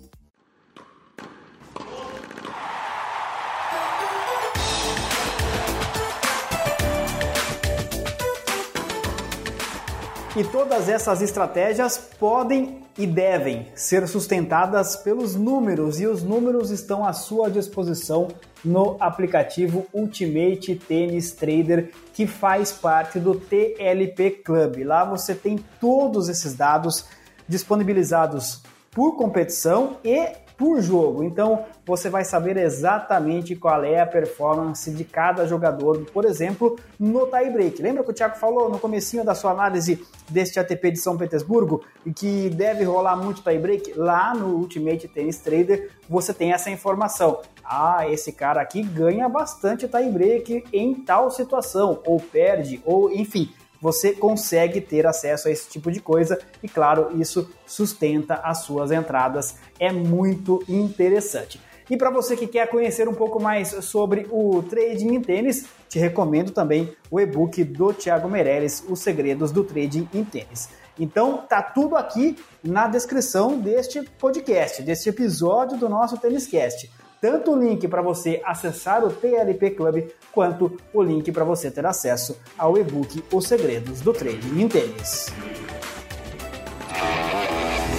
E 10.36 10.44
todas 10.44 10.88
essas 10.88 11.22
estratégias 11.22 11.96
podem 12.20 12.84
e 12.96 13.06
devem 13.06 13.68
ser 13.74 14.06
sustentadas 14.06 14.94
pelos 14.94 15.34
números, 15.34 15.98
e 15.98 16.06
os 16.06 16.22
números 16.22 16.70
estão 16.70 17.04
à 17.04 17.12
sua 17.12 17.50
disposição 17.50 18.28
no 18.64 18.96
aplicativo 19.00 19.86
Ultimate 19.92 20.76
Tennis 20.76 21.32
Trader, 21.32 21.90
que 22.12 22.26
faz 22.26 22.70
parte 22.70 23.18
do 23.18 23.34
TLP 23.34 24.42
Club. 24.44 24.84
Lá 24.84 25.04
você 25.04 25.34
tem 25.34 25.58
todos 25.80 26.28
esses 26.28 26.54
dados 26.54 27.06
disponibilizados 27.48 28.62
por 28.96 29.14
competição 29.14 29.98
e 30.02 30.32
por 30.56 30.80
jogo. 30.80 31.22
Então 31.22 31.66
você 31.84 32.08
vai 32.08 32.24
saber 32.24 32.56
exatamente 32.56 33.54
qual 33.54 33.84
é 33.84 34.00
a 34.00 34.06
performance 34.06 34.90
de 34.90 35.04
cada 35.04 35.46
jogador, 35.46 36.06
por 36.14 36.24
exemplo, 36.24 36.78
no 36.98 37.26
tie 37.26 37.50
break. 37.50 37.82
Lembra 37.82 38.02
que 38.02 38.10
o 38.10 38.14
Thiago 38.14 38.38
falou 38.38 38.70
no 38.70 38.78
comecinho 38.78 39.22
da 39.22 39.34
sua 39.34 39.50
análise 39.50 40.02
deste 40.30 40.58
ATP 40.58 40.92
de 40.92 40.98
São 40.98 41.18
Petersburgo 41.18 41.84
que 42.16 42.48
deve 42.48 42.84
rolar 42.84 43.16
muito 43.16 43.42
tie 43.42 43.58
break? 43.58 43.92
Lá 43.98 44.34
no 44.34 44.56
Ultimate 44.56 45.06
Tennis 45.08 45.40
Trader 45.40 45.90
você 46.08 46.32
tem 46.32 46.54
essa 46.54 46.70
informação. 46.70 47.42
Ah, 47.62 48.08
esse 48.08 48.32
cara 48.32 48.62
aqui 48.62 48.82
ganha 48.82 49.28
bastante 49.28 49.86
tie 49.86 50.08
break 50.08 50.64
em 50.72 50.94
tal 50.94 51.30
situação, 51.30 52.00
ou 52.06 52.18
perde, 52.18 52.80
ou 52.86 53.12
enfim 53.12 53.52
você 53.86 54.12
consegue 54.12 54.80
ter 54.80 55.06
acesso 55.06 55.46
a 55.46 55.50
esse 55.52 55.68
tipo 55.68 55.92
de 55.92 56.00
coisa 56.00 56.40
e, 56.60 56.68
claro, 56.68 57.20
isso 57.20 57.48
sustenta 57.64 58.34
as 58.42 58.62
suas 58.62 58.90
entradas. 58.90 59.58
É 59.78 59.92
muito 59.92 60.60
interessante. 60.68 61.60
E 61.88 61.96
para 61.96 62.10
você 62.10 62.36
que 62.36 62.48
quer 62.48 62.68
conhecer 62.68 63.08
um 63.08 63.14
pouco 63.14 63.40
mais 63.40 63.68
sobre 63.84 64.26
o 64.28 64.60
trading 64.64 65.14
em 65.14 65.20
tênis, 65.20 65.66
te 65.88 66.00
recomendo 66.00 66.50
também 66.50 66.96
o 67.08 67.20
e-book 67.20 67.62
do 67.62 67.92
Thiago 67.92 68.28
Meirelles, 68.28 68.82
Os 68.88 68.98
Segredos 68.98 69.52
do 69.52 69.62
Trading 69.62 70.08
em 70.12 70.24
Tênis. 70.24 70.68
Então, 70.98 71.44
tá 71.48 71.62
tudo 71.62 71.94
aqui 71.94 72.36
na 72.64 72.88
descrição 72.88 73.56
deste 73.56 74.02
podcast, 74.02 74.82
deste 74.82 75.10
episódio 75.10 75.78
do 75.78 75.88
nosso 75.88 76.18
Têniscast. 76.18 76.90
Tanto 77.20 77.52
o 77.52 77.58
link 77.58 77.86
para 77.88 78.02
você 78.02 78.40
acessar 78.44 79.04
o 79.04 79.10
TLP 79.10 79.70
Club, 79.70 80.08
quanto 80.32 80.76
o 80.92 81.02
link 81.02 81.30
para 81.32 81.44
você 81.44 81.70
ter 81.70 81.86
acesso 81.86 82.38
ao 82.58 82.76
e-book 82.76 83.22
Os 83.32 83.46
Segredos 83.46 84.00
do 84.00 84.12
Trading 84.12 84.60
em 84.60 84.68
Tênis. 84.68 85.32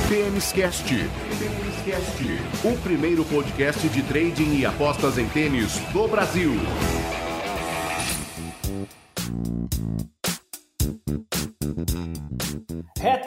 Têniscast. 0.10 0.88
Têniscast. 0.88 2.24
O 2.64 2.78
primeiro 2.82 3.26
podcast 3.26 3.88
de 3.90 4.02
trading 4.04 4.60
e 4.60 4.66
apostas 4.66 5.18
em 5.18 5.28
tênis 5.28 5.80
do 5.92 6.08
Brasil. 6.08 6.52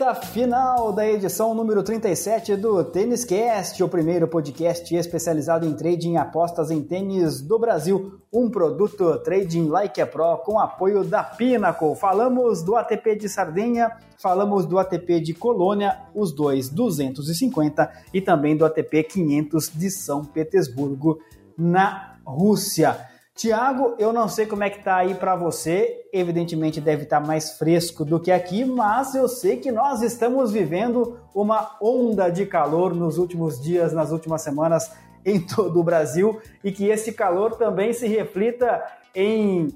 Reta 0.01 0.15
final 0.15 0.95
da 0.95 1.07
edição 1.07 1.55
número 1.55 1.83
37 1.83 2.57
do 2.57 2.83
Tênis 2.83 3.23
Cast, 3.23 3.83
o 3.83 3.89
primeiro 3.89 4.27
podcast 4.27 4.97
especializado 4.97 5.67
em 5.67 5.75
trading 5.75 6.15
e 6.15 6.17
apostas 6.17 6.71
em 6.71 6.83
tênis 6.83 7.43
do 7.43 7.59
Brasil, 7.59 8.19
um 8.33 8.49
produto 8.49 9.19
Trading 9.19 9.69
Like 9.69 10.01
a 10.01 10.07
Pro 10.07 10.39
com 10.39 10.59
apoio 10.59 11.05
da 11.05 11.23
Pinnacle. 11.23 11.95
Falamos 11.95 12.63
do 12.63 12.77
ATP 12.77 13.15
de 13.17 13.29
Sardenha, 13.29 13.95
falamos 14.17 14.65
do 14.65 14.79
ATP 14.79 15.21
de 15.21 15.35
Colônia, 15.35 16.01
os 16.15 16.33
dois 16.33 16.71
250 16.71 17.91
e 18.15 18.23
também 18.23 18.57
do 18.57 18.65
ATP 18.65 19.03
500 19.03 19.69
de 19.69 19.91
São 19.91 20.25
Petersburgo 20.25 21.19
na 21.59 22.17
Rússia. 22.25 23.10
Tiago, 23.41 23.95
eu 23.99 24.13
não 24.13 24.29
sei 24.29 24.45
como 24.45 24.65
é 24.65 24.69
que 24.69 24.85
tá 24.85 24.97
aí 24.97 25.15
para 25.15 25.35
você, 25.35 26.07
evidentemente 26.13 26.79
deve 26.79 27.05
estar 27.05 27.23
tá 27.23 27.27
mais 27.27 27.53
fresco 27.53 28.05
do 28.05 28.21
que 28.21 28.31
aqui, 28.31 28.67
mas 28.67 29.15
eu 29.15 29.27
sei 29.27 29.57
que 29.57 29.73
nós 29.73 30.03
estamos 30.03 30.53
vivendo 30.53 31.19
uma 31.35 31.75
onda 31.81 32.29
de 32.29 32.45
calor 32.45 32.95
nos 32.95 33.17
últimos 33.17 33.59
dias, 33.59 33.95
nas 33.95 34.11
últimas 34.13 34.43
semanas 34.43 34.93
em 35.25 35.41
todo 35.57 35.81
o 35.81 35.83
Brasil 35.83 36.39
e 36.63 36.71
que 36.71 36.89
esse 36.89 37.15
calor 37.15 37.57
também 37.57 37.95
se 37.95 38.07
reflita 38.07 38.85
em 39.15 39.69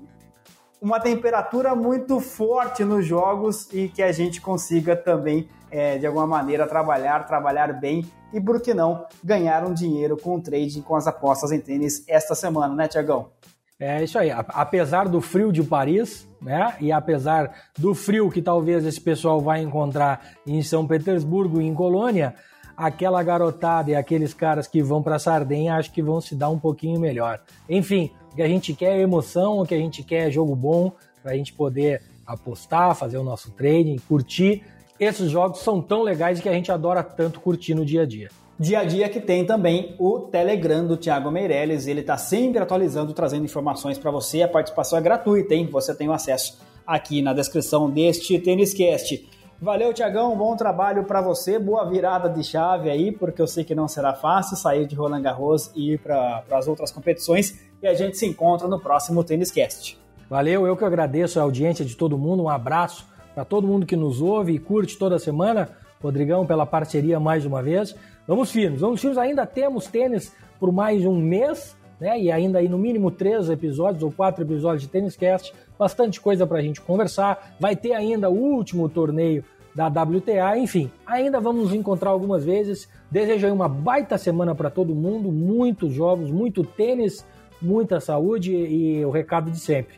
uma 0.78 1.00
temperatura 1.00 1.74
muito 1.74 2.20
forte 2.20 2.84
nos 2.84 3.06
jogos 3.06 3.72
e 3.72 3.88
que 3.88 4.02
a 4.02 4.12
gente 4.12 4.42
consiga 4.42 4.94
também, 4.94 5.48
é, 5.70 5.96
de 5.96 6.06
alguma 6.06 6.26
maneira, 6.26 6.66
trabalhar, 6.66 7.26
trabalhar 7.26 7.72
bem 7.72 8.04
e, 8.30 8.38
por 8.38 8.60
que 8.60 8.74
não, 8.74 9.06
ganhar 9.22 9.64
um 9.64 9.72
dinheiro 9.72 10.18
com 10.18 10.36
o 10.36 10.40
trading, 10.42 10.82
com 10.82 10.96
as 10.96 11.06
apostas 11.06 11.50
em 11.50 11.60
tênis 11.60 12.04
esta 12.06 12.34
semana, 12.34 12.74
né, 12.74 12.88
Tiagão? 12.88 13.30
É 13.78 14.04
isso 14.04 14.18
aí. 14.18 14.30
Apesar 14.30 15.08
do 15.08 15.20
frio 15.20 15.52
de 15.52 15.62
Paris, 15.62 16.28
né? 16.40 16.76
E 16.80 16.92
apesar 16.92 17.52
do 17.78 17.94
frio 17.94 18.30
que 18.30 18.40
talvez 18.40 18.84
esse 18.84 19.00
pessoal 19.00 19.40
vai 19.40 19.62
encontrar 19.62 20.36
em 20.46 20.62
São 20.62 20.86
Petersburgo 20.86 21.60
e 21.60 21.66
em 21.66 21.74
Colônia, 21.74 22.34
aquela 22.76 23.22
garotada 23.22 23.90
e 23.90 23.96
aqueles 23.96 24.32
caras 24.32 24.66
que 24.66 24.82
vão 24.82 25.02
para 25.02 25.18
Sardenha 25.18 25.74
acho 25.74 25.92
que 25.92 26.02
vão 26.02 26.20
se 26.20 26.34
dar 26.34 26.50
um 26.50 26.58
pouquinho 26.58 27.00
melhor. 27.00 27.40
Enfim, 27.68 28.10
o 28.32 28.36
que 28.36 28.42
a 28.42 28.48
gente 28.48 28.74
quer 28.74 28.96
é 28.96 29.00
emoção, 29.00 29.60
o 29.60 29.66
que 29.66 29.74
a 29.74 29.78
gente 29.78 30.02
quer 30.02 30.28
é 30.28 30.30
jogo 30.30 30.54
bom 30.54 30.92
para 31.22 31.32
a 31.32 31.36
gente 31.36 31.52
poder 31.52 32.02
apostar, 32.26 32.94
fazer 32.94 33.18
o 33.18 33.24
nosso 33.24 33.50
trading, 33.52 33.96
curtir. 34.08 34.62
Esses 35.00 35.30
jogos 35.30 35.60
são 35.60 35.82
tão 35.82 36.02
legais 36.02 36.40
que 36.40 36.48
a 36.48 36.52
gente 36.52 36.70
adora 36.70 37.02
tanto 37.02 37.40
curtir 37.40 37.74
no 37.74 37.84
dia 37.84 38.02
a 38.02 38.06
dia. 38.06 38.28
Dia 38.58 38.80
a 38.80 38.84
dia 38.84 39.08
que 39.08 39.20
tem 39.20 39.44
também 39.44 39.96
o 39.98 40.20
Telegram 40.20 40.86
do 40.86 40.96
Thiago 40.96 41.28
Meirelles, 41.28 41.88
ele 41.88 42.02
está 42.02 42.16
sempre 42.16 42.62
atualizando, 42.62 43.12
trazendo 43.12 43.44
informações 43.44 43.98
para 43.98 44.12
você. 44.12 44.42
A 44.42 44.48
participação 44.48 44.96
é 44.96 45.02
gratuita, 45.02 45.54
hein? 45.54 45.68
Você 45.72 45.92
tem 45.92 46.08
o 46.08 46.12
acesso 46.12 46.60
aqui 46.86 47.20
na 47.20 47.32
descrição 47.32 47.90
deste 47.90 48.38
Tênis 48.38 48.72
Cast. 48.72 49.28
Valeu, 49.60 49.92
Tiagão, 49.92 50.36
bom 50.36 50.54
trabalho 50.54 51.02
para 51.02 51.20
você, 51.20 51.58
boa 51.58 51.88
virada 51.90 52.28
de 52.28 52.44
chave 52.44 52.88
aí, 52.90 53.10
porque 53.10 53.42
eu 53.42 53.46
sei 53.48 53.64
que 53.64 53.74
não 53.74 53.88
será 53.88 54.14
fácil 54.14 54.56
sair 54.56 54.86
de 54.86 54.94
Roland 54.94 55.22
Garros 55.22 55.72
e 55.74 55.94
ir 55.94 55.98
para 55.98 56.44
as 56.52 56.68
outras 56.68 56.92
competições. 56.92 57.58
E 57.82 57.88
a 57.88 57.94
gente 57.94 58.16
se 58.16 58.24
encontra 58.24 58.68
no 58.68 58.78
próximo 58.78 59.24
Tênis 59.24 59.50
Cast. 59.50 59.98
Valeu, 60.30 60.64
eu 60.64 60.76
que 60.76 60.84
agradeço 60.84 61.40
a 61.40 61.42
audiência 61.42 61.84
de 61.84 61.96
todo 61.96 62.16
mundo, 62.16 62.44
um 62.44 62.48
abraço 62.48 63.04
para 63.34 63.44
todo 63.44 63.66
mundo 63.66 63.84
que 63.84 63.96
nos 63.96 64.22
ouve 64.22 64.52
e 64.52 64.60
curte 64.60 64.96
toda 64.96 65.18
semana. 65.18 65.70
Rodrigão, 66.00 66.44
pela 66.46 66.66
parceria 66.66 67.18
mais 67.18 67.46
uma 67.46 67.62
vez. 67.62 67.96
Vamos 68.26 68.50
firmes, 68.50 68.80
vamos 68.80 69.00
firmes. 69.00 69.18
Ainda 69.18 69.44
temos 69.44 69.86
tênis 69.86 70.34
por 70.58 70.72
mais 70.72 71.04
um 71.04 71.16
mês, 71.16 71.76
né? 72.00 72.18
E 72.18 72.32
ainda 72.32 72.58
aí 72.58 72.68
no 72.68 72.78
mínimo 72.78 73.10
três 73.10 73.50
episódios 73.50 74.02
ou 74.02 74.10
quatro 74.10 74.42
episódios 74.42 74.82
de 74.82 74.88
Tênis 74.88 75.16
Cast. 75.16 75.52
Bastante 75.78 76.20
coisa 76.20 76.46
para 76.46 76.58
a 76.58 76.62
gente 76.62 76.80
conversar. 76.80 77.54
Vai 77.60 77.76
ter 77.76 77.92
ainda 77.92 78.30
o 78.30 78.34
último 78.34 78.88
torneio 78.88 79.44
da 79.74 79.88
WTA, 79.88 80.56
enfim, 80.56 80.88
ainda 81.04 81.40
vamos 81.40 81.64
nos 81.64 81.74
encontrar 81.74 82.10
algumas 82.10 82.44
vezes. 82.44 82.88
Desejo 83.10 83.46
aí 83.46 83.52
uma 83.52 83.68
baita 83.68 84.16
semana 84.16 84.54
para 84.54 84.70
todo 84.70 84.94
mundo, 84.94 85.32
muitos 85.32 85.92
jogos, 85.92 86.30
muito 86.30 86.62
tênis, 86.62 87.26
muita 87.60 87.98
saúde 87.98 88.54
e 88.54 89.04
o 89.04 89.10
recado 89.10 89.50
de 89.50 89.58
sempre. 89.58 89.96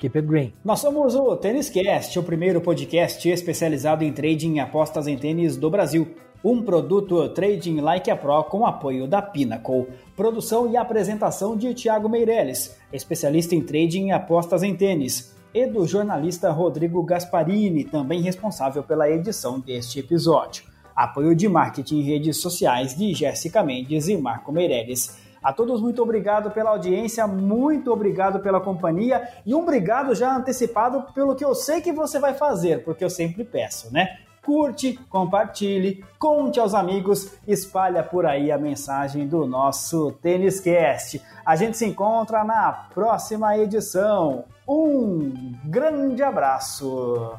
Keep 0.00 0.18
it 0.18 0.28
green. 0.28 0.52
Nós 0.64 0.80
somos 0.80 1.14
o 1.14 1.36
Tênis 1.36 1.70
Cast, 1.70 2.18
o 2.18 2.22
primeiro 2.24 2.60
podcast 2.60 3.30
especializado 3.30 4.02
em 4.02 4.12
trading 4.12 4.56
e 4.56 4.60
apostas 4.60 5.06
em 5.06 5.16
tênis 5.16 5.56
do 5.56 5.70
Brasil 5.70 6.08
um 6.44 6.62
produto 6.62 7.28
Trading 7.28 7.80
Like 7.80 8.10
a 8.10 8.16
Pro 8.16 8.42
com 8.44 8.66
apoio 8.66 9.06
da 9.06 9.22
Pinnacle. 9.22 9.86
Produção 10.16 10.68
e 10.68 10.76
apresentação 10.76 11.56
de 11.56 11.72
Tiago 11.72 12.08
Meirelles, 12.08 12.76
especialista 12.92 13.54
em 13.54 13.60
trading 13.60 14.08
e 14.08 14.12
apostas 14.12 14.62
em 14.62 14.74
tênis, 14.74 15.36
e 15.54 15.66
do 15.66 15.86
jornalista 15.86 16.50
Rodrigo 16.50 17.02
Gasparini, 17.02 17.84
também 17.84 18.22
responsável 18.22 18.82
pela 18.82 19.08
edição 19.08 19.60
deste 19.60 20.00
episódio. 20.00 20.64
Apoio 20.94 21.34
de 21.34 21.48
marketing 21.48 22.00
e 22.00 22.02
redes 22.02 22.38
sociais 22.38 22.96
de 22.96 23.14
Jéssica 23.14 23.62
Mendes 23.62 24.08
e 24.08 24.16
Marco 24.16 24.52
Meirelles. 24.52 25.16
A 25.42 25.52
todos, 25.52 25.80
muito 25.80 26.02
obrigado 26.02 26.50
pela 26.50 26.70
audiência, 26.70 27.26
muito 27.26 27.92
obrigado 27.92 28.40
pela 28.40 28.60
companhia 28.60 29.28
e 29.44 29.54
um 29.54 29.62
obrigado 29.62 30.14
já 30.14 30.36
antecipado 30.36 31.12
pelo 31.12 31.34
que 31.34 31.44
eu 31.44 31.54
sei 31.54 31.80
que 31.80 31.92
você 31.92 32.18
vai 32.18 32.34
fazer, 32.34 32.84
porque 32.84 33.04
eu 33.04 33.10
sempre 33.10 33.44
peço, 33.44 33.92
né? 33.92 34.18
Curte, 34.44 34.98
compartilhe, 35.08 36.04
conte 36.18 36.58
aos 36.58 36.74
amigos, 36.74 37.32
espalha 37.46 38.02
por 38.02 38.26
aí 38.26 38.50
a 38.50 38.58
mensagem 38.58 39.26
do 39.26 39.46
nosso 39.46 40.12
Tênis 40.20 40.60
Cast. 40.60 41.22
A 41.44 41.56
gente 41.56 41.76
se 41.76 41.86
encontra 41.86 42.44
na 42.44 42.72
próxima 42.92 43.56
edição. 43.56 44.44
Um 44.68 45.54
grande 45.64 46.22
abraço. 46.22 47.32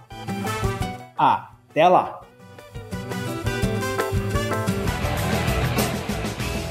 Até 1.18 1.88
lá. 1.88 2.22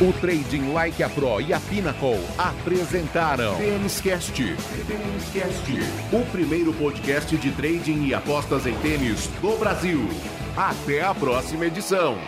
O 0.03 0.13
Trading 0.15 0.73
Like 0.73 1.01
a 1.01 1.09
Pro 1.09 1.41
e 1.41 1.53
a 1.53 1.61
Pinnacle 1.61 2.19
apresentaram 2.37 3.55
Têniscast. 3.55 4.33
Têniscast, 4.33 5.73
o 6.13 6.27
primeiro 6.33 6.73
podcast 6.73 7.37
de 7.37 7.53
trading 7.53 8.07
e 8.07 8.13
apostas 8.13 8.67
em 8.67 8.75
tênis 8.79 9.29
do 9.41 9.57
Brasil. 9.57 10.09
Até 10.57 11.03
a 11.03 11.15
próxima 11.15 11.67
edição. 11.67 12.19